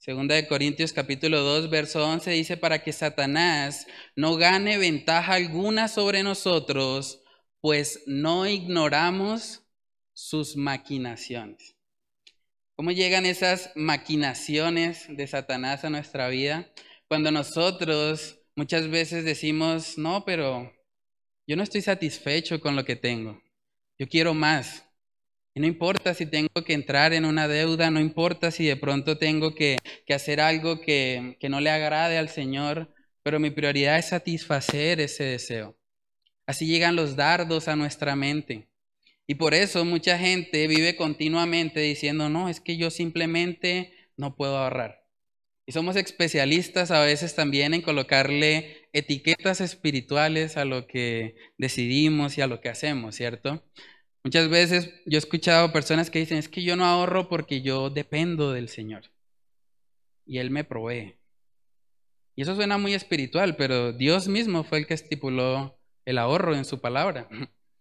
Segunda 0.08 0.36
de 0.36 0.46
Corintios 0.46 0.94
capítulo 0.94 1.42
2, 1.42 1.68
verso 1.68 2.02
11 2.02 2.30
dice, 2.30 2.56
para 2.56 2.82
que 2.82 2.94
Satanás 2.94 3.86
no 4.16 4.36
gane 4.36 4.78
ventaja 4.78 5.34
alguna 5.34 5.86
sobre 5.86 6.22
nosotros, 6.22 7.20
pues 7.60 8.04
no 8.06 8.46
ignoramos 8.46 9.66
sus 10.14 10.56
maquinaciones. 10.56 11.76
¿Cómo 12.74 12.90
llegan 12.90 13.26
esas 13.26 13.70
maquinaciones 13.74 15.04
de 15.10 15.26
Satanás 15.26 15.84
a 15.84 15.90
nuestra 15.90 16.30
vida? 16.30 16.72
Cuando 17.06 17.30
nosotros 17.30 18.40
muchas 18.56 18.88
veces 18.88 19.26
decimos, 19.26 19.98
no, 19.98 20.24
pero 20.24 20.72
yo 21.46 21.54
no 21.54 21.62
estoy 21.62 21.82
satisfecho 21.82 22.60
con 22.60 22.76
lo 22.76 22.86
que 22.86 22.96
tengo, 22.96 23.42
yo 23.98 24.08
quiero 24.08 24.32
más. 24.32 24.87
Y 25.58 25.60
no 25.60 25.66
importa 25.66 26.14
si 26.14 26.24
tengo 26.24 26.62
que 26.64 26.72
entrar 26.72 27.12
en 27.12 27.24
una 27.24 27.48
deuda, 27.48 27.90
no 27.90 27.98
importa 27.98 28.52
si 28.52 28.64
de 28.64 28.76
pronto 28.76 29.18
tengo 29.18 29.56
que, 29.56 29.76
hacer 30.08 30.40
algo 30.40 30.80
que 30.80 31.36
no 31.50 31.60
le 31.60 31.68
agrade 31.68 32.16
al 32.16 32.28
Señor, 32.28 32.94
pero 33.24 33.40
mi 33.40 33.50
prioridad 33.50 33.98
es 33.98 34.06
satisfacer 34.06 35.00
ese 35.00 35.24
deseo. 35.24 35.76
Así 36.46 36.68
llegan 36.68 36.94
los 36.94 37.16
dardos 37.16 37.66
a 37.66 37.74
nuestra 37.74 38.14
mente. 38.14 38.68
Y 39.26 39.34
por 39.34 39.52
eso 39.52 39.84
mucha 39.84 40.16
gente 40.16 40.68
vive 40.68 40.94
continuamente 40.94 41.80
diciendo, 41.80 42.28
no, 42.28 42.48
es 42.48 42.60
que 42.60 42.76
yo 42.76 42.92
simplemente 42.92 43.92
no 44.16 44.36
puedo 44.36 44.58
ahorrar. 44.58 45.08
Y 45.66 45.72
somos 45.72 45.96
especialistas 45.96 46.92
a 46.92 47.00
veces 47.00 47.34
también 47.34 47.74
en 47.74 47.82
colocarle 47.82 48.88
etiquetas 48.92 49.60
espirituales 49.60 50.56
a 50.56 50.64
lo 50.64 50.86
que 50.86 51.34
decidimos 51.58 52.38
y 52.38 52.42
a 52.42 52.46
lo 52.46 52.60
que 52.60 52.68
hacemos, 52.68 53.16
¿cierto? 53.16 53.64
Muchas 54.28 54.50
veces 54.50 54.90
yo 55.06 55.16
he 55.16 55.18
escuchado 55.18 55.72
personas 55.72 56.10
que 56.10 56.18
dicen, 56.18 56.36
es 56.36 56.50
que 56.50 56.62
yo 56.62 56.76
no 56.76 56.84
ahorro 56.84 57.30
porque 57.30 57.62
yo 57.62 57.88
dependo 57.88 58.52
del 58.52 58.68
Señor. 58.68 59.04
Y 60.26 60.36
Él 60.36 60.50
me 60.50 60.64
provee. 60.64 61.16
Y 62.36 62.42
eso 62.42 62.54
suena 62.54 62.76
muy 62.76 62.92
espiritual, 62.92 63.56
pero 63.56 63.94
Dios 63.94 64.28
mismo 64.28 64.64
fue 64.64 64.80
el 64.80 64.86
que 64.86 64.92
estipuló 64.92 65.80
el 66.04 66.18
ahorro 66.18 66.54
en 66.54 66.66
su 66.66 66.78
palabra. 66.78 67.26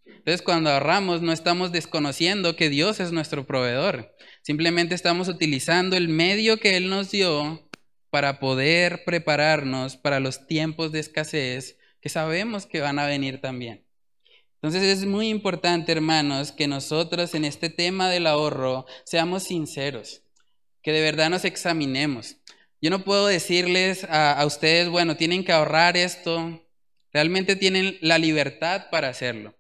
Entonces, 0.06 0.42
cuando 0.42 0.70
ahorramos, 0.70 1.22
no 1.22 1.34
estamos 1.34 1.74
desconociendo 1.74 2.56
que 2.56 2.70
Dios 2.70 3.02
es 3.02 3.12
nuestro 3.12 3.46
proveedor. 3.46 4.16
Simplemente 4.42 4.96
estamos 4.96 5.28
utilizando 5.28 5.98
el 5.98 6.08
medio 6.08 6.62
que 6.62 6.78
Él 6.78 6.90
nos 6.90 7.12
dio 7.12 7.70
para 8.10 8.40
poder 8.40 9.04
prepararnos 9.04 9.98
para 9.98 10.22
los 10.22 10.48
tiempos 10.48 10.94
de 10.94 11.02
escasez 11.02 11.78
que 12.00 12.08
sabemos 12.08 12.66
que 12.66 12.80
van 12.80 13.00
a 13.00 13.06
venir 13.06 13.42
también. 13.42 13.87
Entonces 14.68 15.00
es 15.00 15.06
muy 15.06 15.30
importante, 15.30 15.92
hermanos, 15.92 16.52
que 16.52 16.68
nosotros 16.68 17.34
en 17.36 17.46
este 17.46 17.70
tema 17.70 18.10
del 18.10 18.28
ahorro 18.28 18.86
seamos 19.06 19.44
sinceros, 19.44 20.24
que 20.82 20.92
de 20.92 21.02
verdad 21.02 21.30
nos 21.30 21.46
examinemos. 21.46 22.38
Yo 22.82 22.90
no 22.90 23.04
puedo 23.04 23.28
decirles 23.28 24.04
a, 24.04 24.34
a 24.34 24.46
ustedes, 24.46 24.90
bueno, 24.90 25.18
tienen 25.18 25.44
que 25.44 25.52
ahorrar 25.52 25.98
esto, 25.98 26.62
Realmente 27.18 27.56
tienen 27.56 27.98
la 28.02 28.20
libertad 28.20 28.92
para 28.92 29.10
hacerlo. 29.10 29.58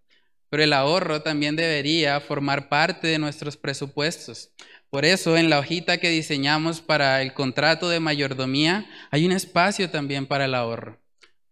Pero 0.49 0.61
el 0.63 0.73
ahorro 0.73 1.23
también 1.23 1.55
debería 1.55 2.19
formar 2.19 2.69
parte 2.69 3.07
de 3.07 3.19
nuestros 3.19 3.57
presupuestos. 3.57 4.51
Por 4.91 5.05
eso 5.05 5.37
en 5.37 5.49
la 5.49 5.57
hojita 5.57 5.97
que 5.97 6.09
diseñamos 6.09 6.81
para 6.81 7.21
el 7.21 7.33
contrato 7.33 7.89
de 7.89 7.99
mayordomía 7.99 8.87
hay 9.09 9.25
un 9.25 9.31
espacio 9.31 9.89
también 9.89 10.27
para 10.27 10.45
el 10.45 10.53
ahorro. 10.53 11.01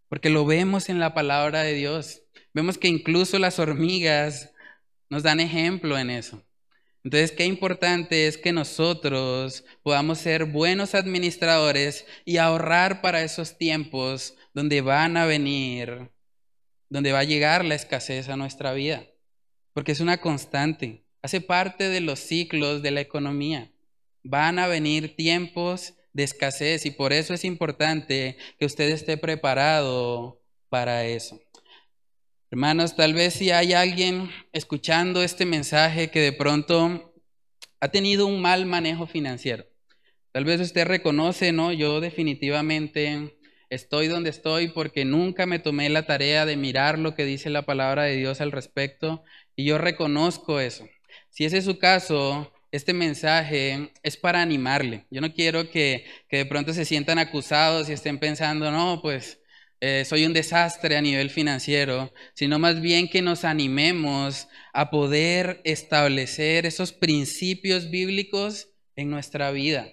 Porque 0.07 0.29
lo 0.29 0.45
vemos 0.45 0.89
en 0.89 0.99
la 0.99 1.13
palabra 1.13 1.63
de 1.63 1.73
Dios. 1.73 2.21
Vemos 2.55 2.77
que 2.77 2.87
incluso 2.87 3.37
las 3.37 3.59
hormigas 3.59 4.53
nos 5.09 5.23
dan 5.23 5.41
ejemplo 5.41 5.97
en 5.97 6.09
eso. 6.09 6.41
Entonces, 7.03 7.33
qué 7.33 7.43
importante 7.43 8.27
es 8.27 8.37
que 8.37 8.53
nosotros 8.53 9.65
podamos 9.83 10.19
ser 10.19 10.45
buenos 10.45 10.95
administradores 10.95 12.05
y 12.23 12.37
ahorrar 12.37 13.01
para 13.01 13.23
esos 13.23 13.57
tiempos 13.57 14.35
donde 14.53 14.79
van 14.79 15.17
a 15.17 15.25
venir, 15.25 16.11
donde 16.87 17.11
va 17.11 17.19
a 17.19 17.23
llegar 17.25 17.65
la 17.65 17.75
escasez 17.75 18.29
a 18.29 18.37
nuestra 18.37 18.71
vida, 18.71 19.05
porque 19.73 19.91
es 19.91 19.99
una 19.99 20.21
constante, 20.21 21.03
hace 21.21 21.41
parte 21.41 21.89
de 21.89 21.99
los 21.99 22.19
ciclos 22.19 22.81
de 22.81 22.91
la 22.91 23.01
economía. 23.01 23.69
Van 24.23 24.59
a 24.59 24.67
venir 24.67 25.17
tiempos 25.17 25.95
de 26.13 26.23
escasez 26.23 26.85
y 26.85 26.91
por 26.91 27.11
eso 27.11 27.33
es 27.33 27.43
importante 27.43 28.37
que 28.57 28.65
usted 28.65 28.89
esté 28.91 29.17
preparado 29.17 30.41
para 30.69 31.03
eso. 31.03 31.44
Hermanos, 32.55 32.95
tal 32.95 33.13
vez 33.13 33.33
si 33.33 33.51
hay 33.51 33.73
alguien 33.73 34.31
escuchando 34.53 35.21
este 35.21 35.45
mensaje 35.45 36.09
que 36.09 36.21
de 36.21 36.31
pronto 36.31 37.13
ha 37.81 37.89
tenido 37.89 38.27
un 38.27 38.41
mal 38.41 38.65
manejo 38.65 39.07
financiero. 39.07 39.65
Tal 40.31 40.45
vez 40.45 40.61
usted 40.61 40.87
reconoce, 40.87 41.51
¿no? 41.51 41.73
Yo 41.73 41.99
definitivamente 41.99 43.35
Estoy 43.69 44.07
donde 44.07 44.29
estoy 44.29 44.69
porque 44.69 45.03
nunca 45.03 45.45
me 45.45 45.59
tomé 45.59 45.89
la 45.89 46.05
tarea 46.05 46.45
de 46.45 46.55
mirar 46.55 46.97
lo 46.97 47.13
que 47.13 47.25
dice 47.25 47.49
la 47.49 47.63
palabra 47.63 48.03
de 48.03 48.15
Dios 48.15 48.39
al 48.39 48.53
respecto 48.53 49.21
y 49.57 49.65
yo 49.65 49.77
reconozco 49.77 50.61
eso. 50.61 50.87
Si 51.29 51.43
ese 51.43 51.57
es 51.57 51.65
su 51.65 51.77
caso, 51.77 52.53
este 52.71 52.93
mensaje 52.93 53.91
es 54.01 54.15
para 54.15 54.41
animarle. 54.41 55.07
Yo 55.11 55.19
no 55.19 55.33
quiero 55.33 55.69
que, 55.71 56.05
de 56.31 56.45
pronto 56.45 56.71
se 56.71 56.85
sientan 56.85 57.19
acusados 57.19 57.89
y 57.89 57.91
estén 57.91 58.17
pensando, 58.17 58.71
no, 58.71 59.01
pues 59.01 59.41
eh, 59.87 60.03
soy 60.03 60.25
un 60.25 60.33
desastre 60.33 60.97
a 60.97 61.01
nivel 61.01 61.29
financiero, 61.29 62.11
sino 62.33 62.57
más 62.57 62.81
bien 62.81 63.07
que 63.07 63.21
nos 63.21 63.43
animemos 63.43 64.47
a 64.73 64.89
poder 64.89 65.61
establecer 65.63 66.65
esos 66.65 66.91
principios 66.91 67.91
bíblicos 67.91 68.69
en 68.95 69.11
nuestra 69.11 69.51
vida. 69.51 69.87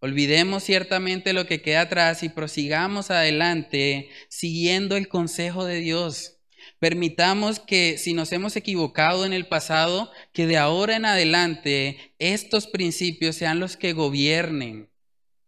Olvidemos 0.00 0.62
ciertamente 0.62 1.34
lo 1.34 1.44
que 1.44 1.60
queda 1.60 1.82
atrás 1.82 2.22
y 2.22 2.30
prosigamos 2.30 3.10
adelante 3.10 4.08
siguiendo 4.30 4.96
el 4.96 5.08
consejo 5.08 5.66
de 5.66 5.80
Dios. 5.80 6.38
Permitamos 6.78 7.60
que 7.60 7.98
si 7.98 8.14
nos 8.14 8.32
hemos 8.32 8.56
equivocado 8.56 9.26
en 9.26 9.34
el 9.34 9.46
pasado, 9.46 10.10
que 10.32 10.46
de 10.46 10.56
ahora 10.56 10.96
en 10.96 11.04
adelante 11.04 12.14
estos 12.18 12.66
principios 12.66 13.36
sean 13.36 13.60
los 13.60 13.76
que 13.76 13.92
gobiernen 13.92 14.88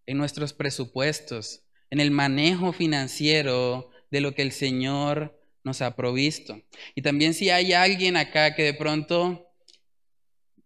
en 0.05 0.19
nuestros 0.19 0.53
presupuestos, 0.53 1.64
en 1.91 2.01
el 2.01 2.11
manejo 2.11 2.73
financiero 2.73 3.91
de 4.11 4.21
lo 4.21 4.35
que 4.35 4.43
el 4.43 4.53
Señor 4.53 5.41
nos 5.65 5.81
ha 5.81 5.97
provisto. 5.97 6.61
Y 6.95 7.03
también 7.03 7.35
si 7.35 7.51
hay 7.51 7.73
alguien 7.73 8.17
acá 8.17 8.55
que 8.55 8.63
de 8.63 8.75
pronto 8.75 9.49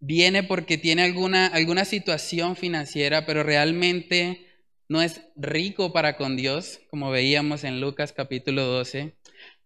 viene 0.00 0.42
porque 0.42 0.78
tiene 0.78 1.02
alguna, 1.02 1.46
alguna 1.46 1.84
situación 1.84 2.56
financiera, 2.56 3.26
pero 3.26 3.42
realmente 3.42 4.46
no 4.88 5.02
es 5.02 5.20
rico 5.36 5.92
para 5.92 6.16
con 6.16 6.36
Dios, 6.36 6.80
como 6.90 7.10
veíamos 7.10 7.64
en 7.64 7.80
Lucas 7.80 8.12
capítulo 8.12 8.64
12, 8.64 9.14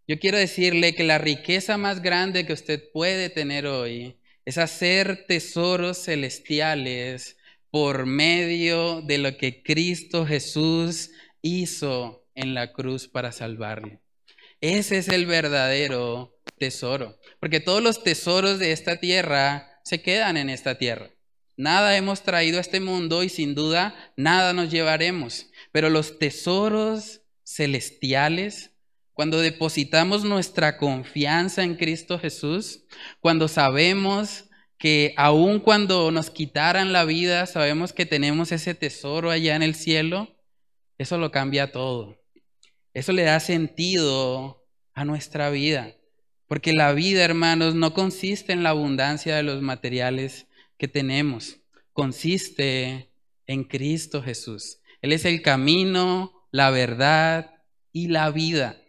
yo 0.09 0.19
quiero 0.19 0.37
decirle 0.37 0.95
que 0.95 1.05
la 1.05 1.19
riqueza 1.19 1.79
más 1.79 2.03
grande 2.03 2.45
que 2.45 2.53
usted 2.53 2.83
puede 2.93 3.31
tener 3.31 3.67
hoy 3.67 4.17
es 4.45 4.59
hacer 4.59 5.27
tesoros 5.29 6.05
celestiales 6.05 7.37
por 7.71 8.05
medio 8.07 9.01
de 9.01 9.19
lo 9.19 9.37
que 9.37 9.63
Cristo 9.63 10.27
Jesús 10.27 11.11
hizo 11.43 12.27
en 12.35 12.55
la 12.55 12.73
cruz 12.73 13.09
para 13.09 13.33
salvarle. 13.33 14.01
Ese 14.61 14.99
es 14.99 15.09
el 15.09 15.27
verdadero 15.27 16.39
tesoro, 16.59 17.19
porque 17.41 17.61
todos 17.61 17.83
los 17.83 18.03
tesoros 18.03 18.59
de 18.59 18.73
esta 18.73 19.01
tierra 19.01 19.81
se 19.85 20.01
quedan 20.01 20.37
en 20.37 20.49
esta 20.49 20.79
tierra. 20.79 21.11
Nada 21.57 21.97
hemos 21.97 22.23
traído 22.23 22.59
a 22.59 22.63
este 22.63 22.81
mundo 22.81 23.23
y 23.23 23.29
sin 23.29 23.55
duda 23.55 23.95
nada 24.17 24.53
nos 24.53 24.71
llevaremos, 24.71 25.51
pero 25.73 25.91
los 25.91 26.19
tesoros 26.19 27.23
celestiales 27.45 28.73
cuando 29.13 29.41
depositamos 29.41 30.25
nuestra 30.25 30.79
confianza 30.79 31.63
en 31.63 31.77
Cristo 31.77 32.19
Jesús, 32.19 32.85
cuando 33.21 33.47
sabemos 33.47 34.49
que 34.79 35.15
aun 35.17 35.61
cuando 35.61 36.11
nos 36.11 36.31
quitaran 36.31 36.93
la 36.93 37.05
vida, 37.05 37.47
sabemos 37.47 37.93
que 37.93 38.07
tenemos 38.07 38.53
ese 38.53 38.75
tesoro 38.75 39.31
allá 39.31 39.55
en 39.55 39.63
el 39.63 39.75
cielo, 39.75 40.35
eso 41.03 41.19
lo 41.19 41.31
cambia 41.31 41.73
todo. 41.73 42.19
Eso 42.95 43.13
le 43.13 43.23
da 43.25 43.41
sentido 43.41 44.65
a 44.95 45.05
nuestra 45.05 45.51
vida. 45.51 45.95
Porque 46.47 46.73
la 46.73 46.93
vida, 46.93 47.25
hermanos, 47.25 47.75
no 47.75 47.95
consiste 47.95 48.53
en 48.53 48.63
la 48.63 48.71
abundancia 48.71 49.37
de 49.37 49.43
los 49.43 49.63
materiales 49.63 50.47
que 50.77 50.89
tenemos, 50.89 51.61
consiste 51.93 53.11
en 53.47 53.65
Cristo 53.65 54.23
Jesús. 54.23 54.81
Él 55.01 55.13
es 55.13 55.25
el 55.25 55.43
camino, 55.43 56.33
la 56.51 56.71
verdad 56.71 57.55
y 57.93 58.09
la 58.09 58.31
vida 58.31 58.83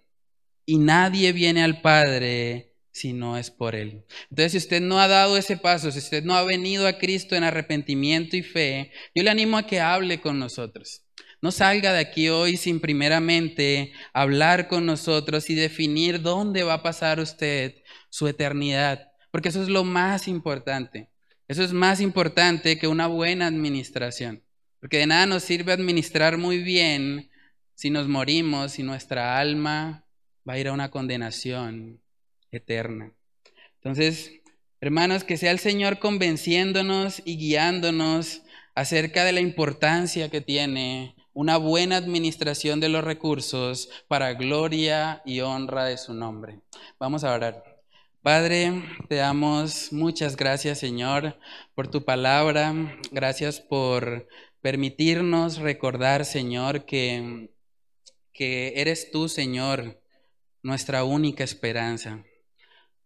y 0.66 0.78
nadie 0.78 1.34
viene 1.34 1.64
al 1.64 1.82
Padre 1.82 2.76
si 2.92 3.14
no 3.14 3.38
es 3.38 3.50
por 3.50 3.76
Él. 3.76 4.06
Entonces, 4.30 4.52
si 4.52 4.58
usted 4.60 4.82
no 4.82 5.00
ha 5.00 5.08
dado 5.08 5.38
ese 5.38 5.58
paso, 5.58 5.92
si 5.92 6.00
usted 6.00 6.24
no 6.24 6.36
ha 6.36 6.44
venido 6.44 6.88
a 6.88 6.98
Cristo 6.98 7.36
en 7.36 7.44
arrepentimiento 7.44 8.38
y 8.38 8.44
fe, 8.44 8.92
yo 9.16 9.24
le 9.24 9.30
animo 9.30 9.58
a 9.58 9.66
que 9.66 9.80
hable 9.80 10.22
con 10.22 10.40
nosotros. 10.40 11.03
No 11.44 11.52
salga 11.52 11.92
de 11.92 12.00
aquí 12.00 12.30
hoy 12.30 12.56
sin 12.56 12.80
primeramente 12.80 13.92
hablar 14.14 14.70
con 14.70 14.86
nosotros 14.86 15.50
y 15.50 15.56
definir 15.56 16.22
dónde 16.22 16.64
va 16.64 16.76
a 16.76 16.84
pasar 16.84 17.20
usted 17.20 17.84
su 18.10 18.30
eternidad, 18.30 19.12
porque 19.30 19.50
eso 19.50 19.62
es 19.62 19.68
lo 19.68 19.84
más 19.84 20.30
importante. 20.30 21.10
Eso 21.50 21.62
es 21.62 21.74
más 21.74 22.00
importante 22.00 22.80
que 22.80 22.88
una 22.88 23.08
buena 23.08 23.48
administración, 23.48 24.42
porque 24.80 25.00
de 25.00 25.08
nada 25.08 25.26
nos 25.26 25.44
sirve 25.44 25.74
administrar 25.74 26.38
muy 26.38 26.60
bien 26.60 27.30
si 27.76 27.90
nos 27.90 28.08
morimos, 28.08 28.72
si 28.72 28.84
nuestra 28.84 29.38
alma 29.38 30.06
va 30.48 30.54
a 30.54 30.60
ir 30.60 30.70
a 30.70 30.74
una 30.74 30.92
condenación 30.92 32.02
eterna. 32.52 33.12
Entonces, 33.82 34.32
hermanos, 34.80 35.26
que 35.26 35.36
sea 35.36 35.52
el 35.52 35.60
Señor 35.60 36.00
convenciéndonos 36.00 37.22
y 37.26 37.36
guiándonos 37.36 38.44
acerca 38.76 39.26
de 39.26 39.34
la 39.34 39.42
importancia 39.42 40.30
que 40.30 40.40
tiene 40.40 41.18
una 41.34 41.58
buena 41.58 41.98
administración 41.98 42.80
de 42.80 42.90
los 42.90 43.04
recursos 43.04 43.90
para 44.08 44.34
gloria 44.34 45.22
y 45.26 45.42
honra 45.42 45.86
de 45.86 45.98
su 45.98 46.14
nombre. 46.14 46.60
Vamos 47.00 47.24
a 47.24 47.34
orar. 47.34 47.64
Padre, 48.22 48.84
te 49.10 49.16
damos 49.16 49.92
muchas 49.92 50.38
gracias, 50.38 50.80
Señor, 50.80 51.38
por 51.76 51.90
tu 51.90 52.06
palabra. 52.06 52.74
Gracias 53.12 53.60
por 53.60 54.28
permitirnos 54.62 55.58
recordar, 55.58 56.24
Señor, 56.24 56.86
que, 56.86 57.50
que 58.32 58.74
eres 58.78 59.12
tú, 59.12 59.28
Señor, 59.28 60.02
nuestra 60.62 61.04
única 61.04 61.44
esperanza. 61.44 62.24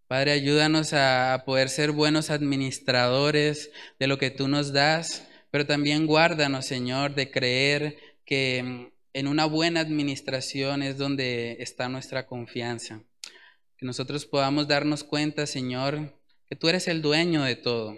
Padre, 0.07 0.33
ayúdanos 0.33 0.93
a 0.93 1.43
poder 1.45 1.69
ser 1.69 1.91
buenos 1.91 2.29
administradores 2.29 3.71
de 3.99 4.07
lo 4.07 4.17
que 4.17 4.29
tú 4.29 4.47
nos 4.47 4.71
das, 4.71 5.27
pero 5.49 5.65
también 5.65 6.05
guárdanos, 6.05 6.65
Señor, 6.65 7.15
de 7.15 7.31
creer 7.31 7.97
que 8.27 8.91
en 9.13 9.27
una 9.27 9.45
buena 9.45 9.79
administración 9.79 10.83
es 10.83 10.97
donde 10.97 11.57
está 11.59 11.87
nuestra 11.87 12.27
confianza. 12.27 13.01
Que 13.77 13.85
nosotros 13.85 14.25
podamos 14.25 14.67
darnos 14.67 15.03
cuenta, 15.03 15.47
Señor, 15.47 16.19
que 16.45 16.57
tú 16.57 16.67
eres 16.67 16.87
el 16.89 17.01
dueño 17.01 17.43
de 17.43 17.55
todo, 17.55 17.97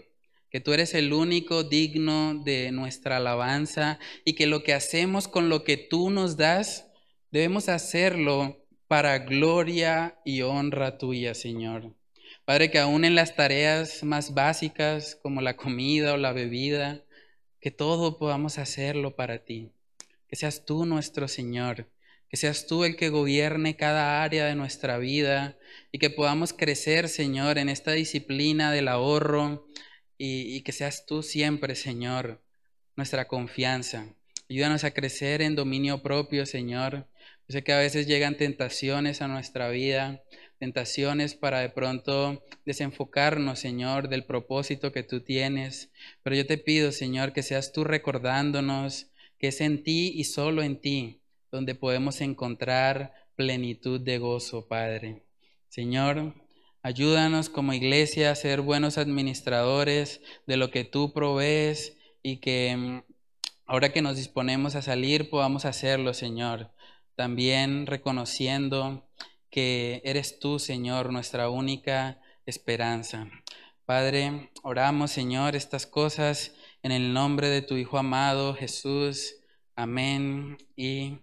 que 0.51 0.61
tú 0.61 0.71
eres 0.71 0.93
el 0.93 1.13
único 1.13 1.63
digno 1.63 2.41
de 2.43 2.71
nuestra 2.71 3.17
alabanza 3.17 3.99
y 4.23 4.33
que 4.35 4.45
lo 4.45 4.63
que 4.63 4.73
hacemos 4.73 5.27
con 5.27 5.49
lo 5.49 5.63
que 5.63 5.77
tú 5.77 6.11
nos 6.11 6.37
das, 6.37 6.87
debemos 7.31 7.67
hacerlo 7.67 8.65
para 8.87 9.17
gloria 9.19 10.19
y 10.23 10.43
honra 10.43 10.99
tuya, 10.99 11.33
Señor. 11.33 11.95
Padre, 12.45 12.69
que 12.69 12.77
aún 12.77 13.03
en 13.03 13.15
las 13.15 13.35
tareas 13.35 14.03
más 14.03 14.35
básicas 14.35 15.17
como 15.21 15.41
la 15.41 15.57
comida 15.57 16.13
o 16.13 16.17
la 16.17 16.33
bebida, 16.33 17.03
que 17.59 17.71
todo 17.71 18.19
podamos 18.19 18.59
hacerlo 18.59 19.15
para 19.15 19.43
ti. 19.43 19.71
Que 20.29 20.35
seas 20.35 20.65
tú 20.65 20.85
nuestro 20.85 21.27
Señor, 21.27 21.89
que 22.29 22.37
seas 22.37 22.67
tú 22.67 22.83
el 22.83 22.95
que 22.95 23.09
gobierne 23.09 23.75
cada 23.75 24.23
área 24.23 24.45
de 24.45 24.55
nuestra 24.55 24.97
vida 24.97 25.57
y 25.91 25.99
que 25.99 26.09
podamos 26.09 26.53
crecer, 26.53 27.09
Señor, 27.09 27.57
en 27.57 27.69
esta 27.69 27.91
disciplina 27.91 28.71
del 28.71 28.87
ahorro 28.87 29.67
y, 30.17 30.61
que 30.61 30.71
seas 30.71 31.05
tú 31.05 31.23
siempre, 31.23 31.75
Señor, 31.75 32.41
nuestra 32.95 33.27
confianza. 33.27 34.13
Ayúdanos 34.49 34.83
a 34.83 34.91
crecer 34.91 35.41
en 35.41 35.55
dominio 35.55 36.03
propio, 36.03 36.45
Señor 36.45 37.07
yo 37.49 37.53
sé 37.53 37.63
que 37.63 37.73
a 37.73 37.79
veces 37.79 38.05
llegan 38.05 38.37
tentaciones 38.37 39.23
a 39.23 39.27
nuestra 39.27 39.69
vida, 39.69 40.21
tentaciones 40.59 41.33
para 41.33 41.61
de 41.61 41.69
pronto 41.69 42.45
desenfocarnos, 42.63 43.57
Señor, 43.57 44.07
del 44.07 44.23
propósito 44.23 44.91
que 44.91 45.01
tú 45.01 45.21
tienes. 45.21 45.89
Pero 46.21 46.35
yo 46.35 46.45
te 46.45 46.59
pido, 46.59 46.91
Señor, 46.91 47.33
que 47.33 47.41
seas 47.41 47.71
tú 47.73 47.83
recordándonos 47.83 49.07
que 49.39 49.47
es 49.47 49.61
en 49.61 49.83
ti 49.83 50.11
y 50.15 50.25
solo 50.25 50.61
en 50.61 50.79
ti 50.79 51.21
donde 51.51 51.73
podemos 51.73 52.21
encontrar 52.21 53.13
plenitud 53.35 53.99
de 53.99 54.19
gozo, 54.19 54.67
Padre. 54.67 55.23
Señor, 55.69 56.35
ayúdanos 56.83 57.49
como 57.49 57.73
iglesia 57.73 58.31
a 58.31 58.35
ser 58.35 58.61
buenos 58.61 58.97
administradores 58.97 60.21
de 60.45 60.57
lo 60.57 60.69
que 60.69 60.83
tú 60.83 61.13
provees 61.13 61.97
y 62.21 62.37
que 62.37 62.75
mm, 62.77 63.03
ahora 63.65 63.91
que 63.91 64.01
nos 64.01 64.17
disponemos 64.17 64.75
a 64.75 64.81
salir 64.81 65.29
podamos 65.29 65.65
hacerlo, 65.65 66.13
Señor 66.13 66.71
también 67.19 67.85
reconociendo 67.85 69.05
que 69.49 70.01
eres 70.05 70.39
tú, 70.39 70.57
Señor, 70.57 71.11
nuestra 71.11 71.49
única 71.49 72.21
esperanza. 72.45 73.27
Padre, 73.83 74.51
oramos, 74.63 75.11
Señor, 75.11 75.57
estas 75.57 75.85
cosas 75.85 76.53
en 76.83 76.91
el 76.91 77.13
nombre 77.13 77.49
de 77.49 77.61
tu 77.61 77.75
Hijo 77.75 77.97
amado, 77.97 78.53
Jesús. 78.53 79.35
Amén 79.75 80.57
y 80.75 81.19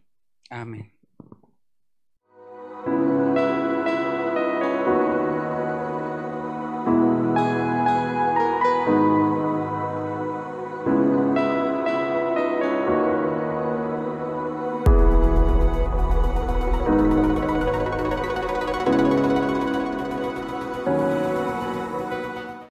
amén. 0.50 0.95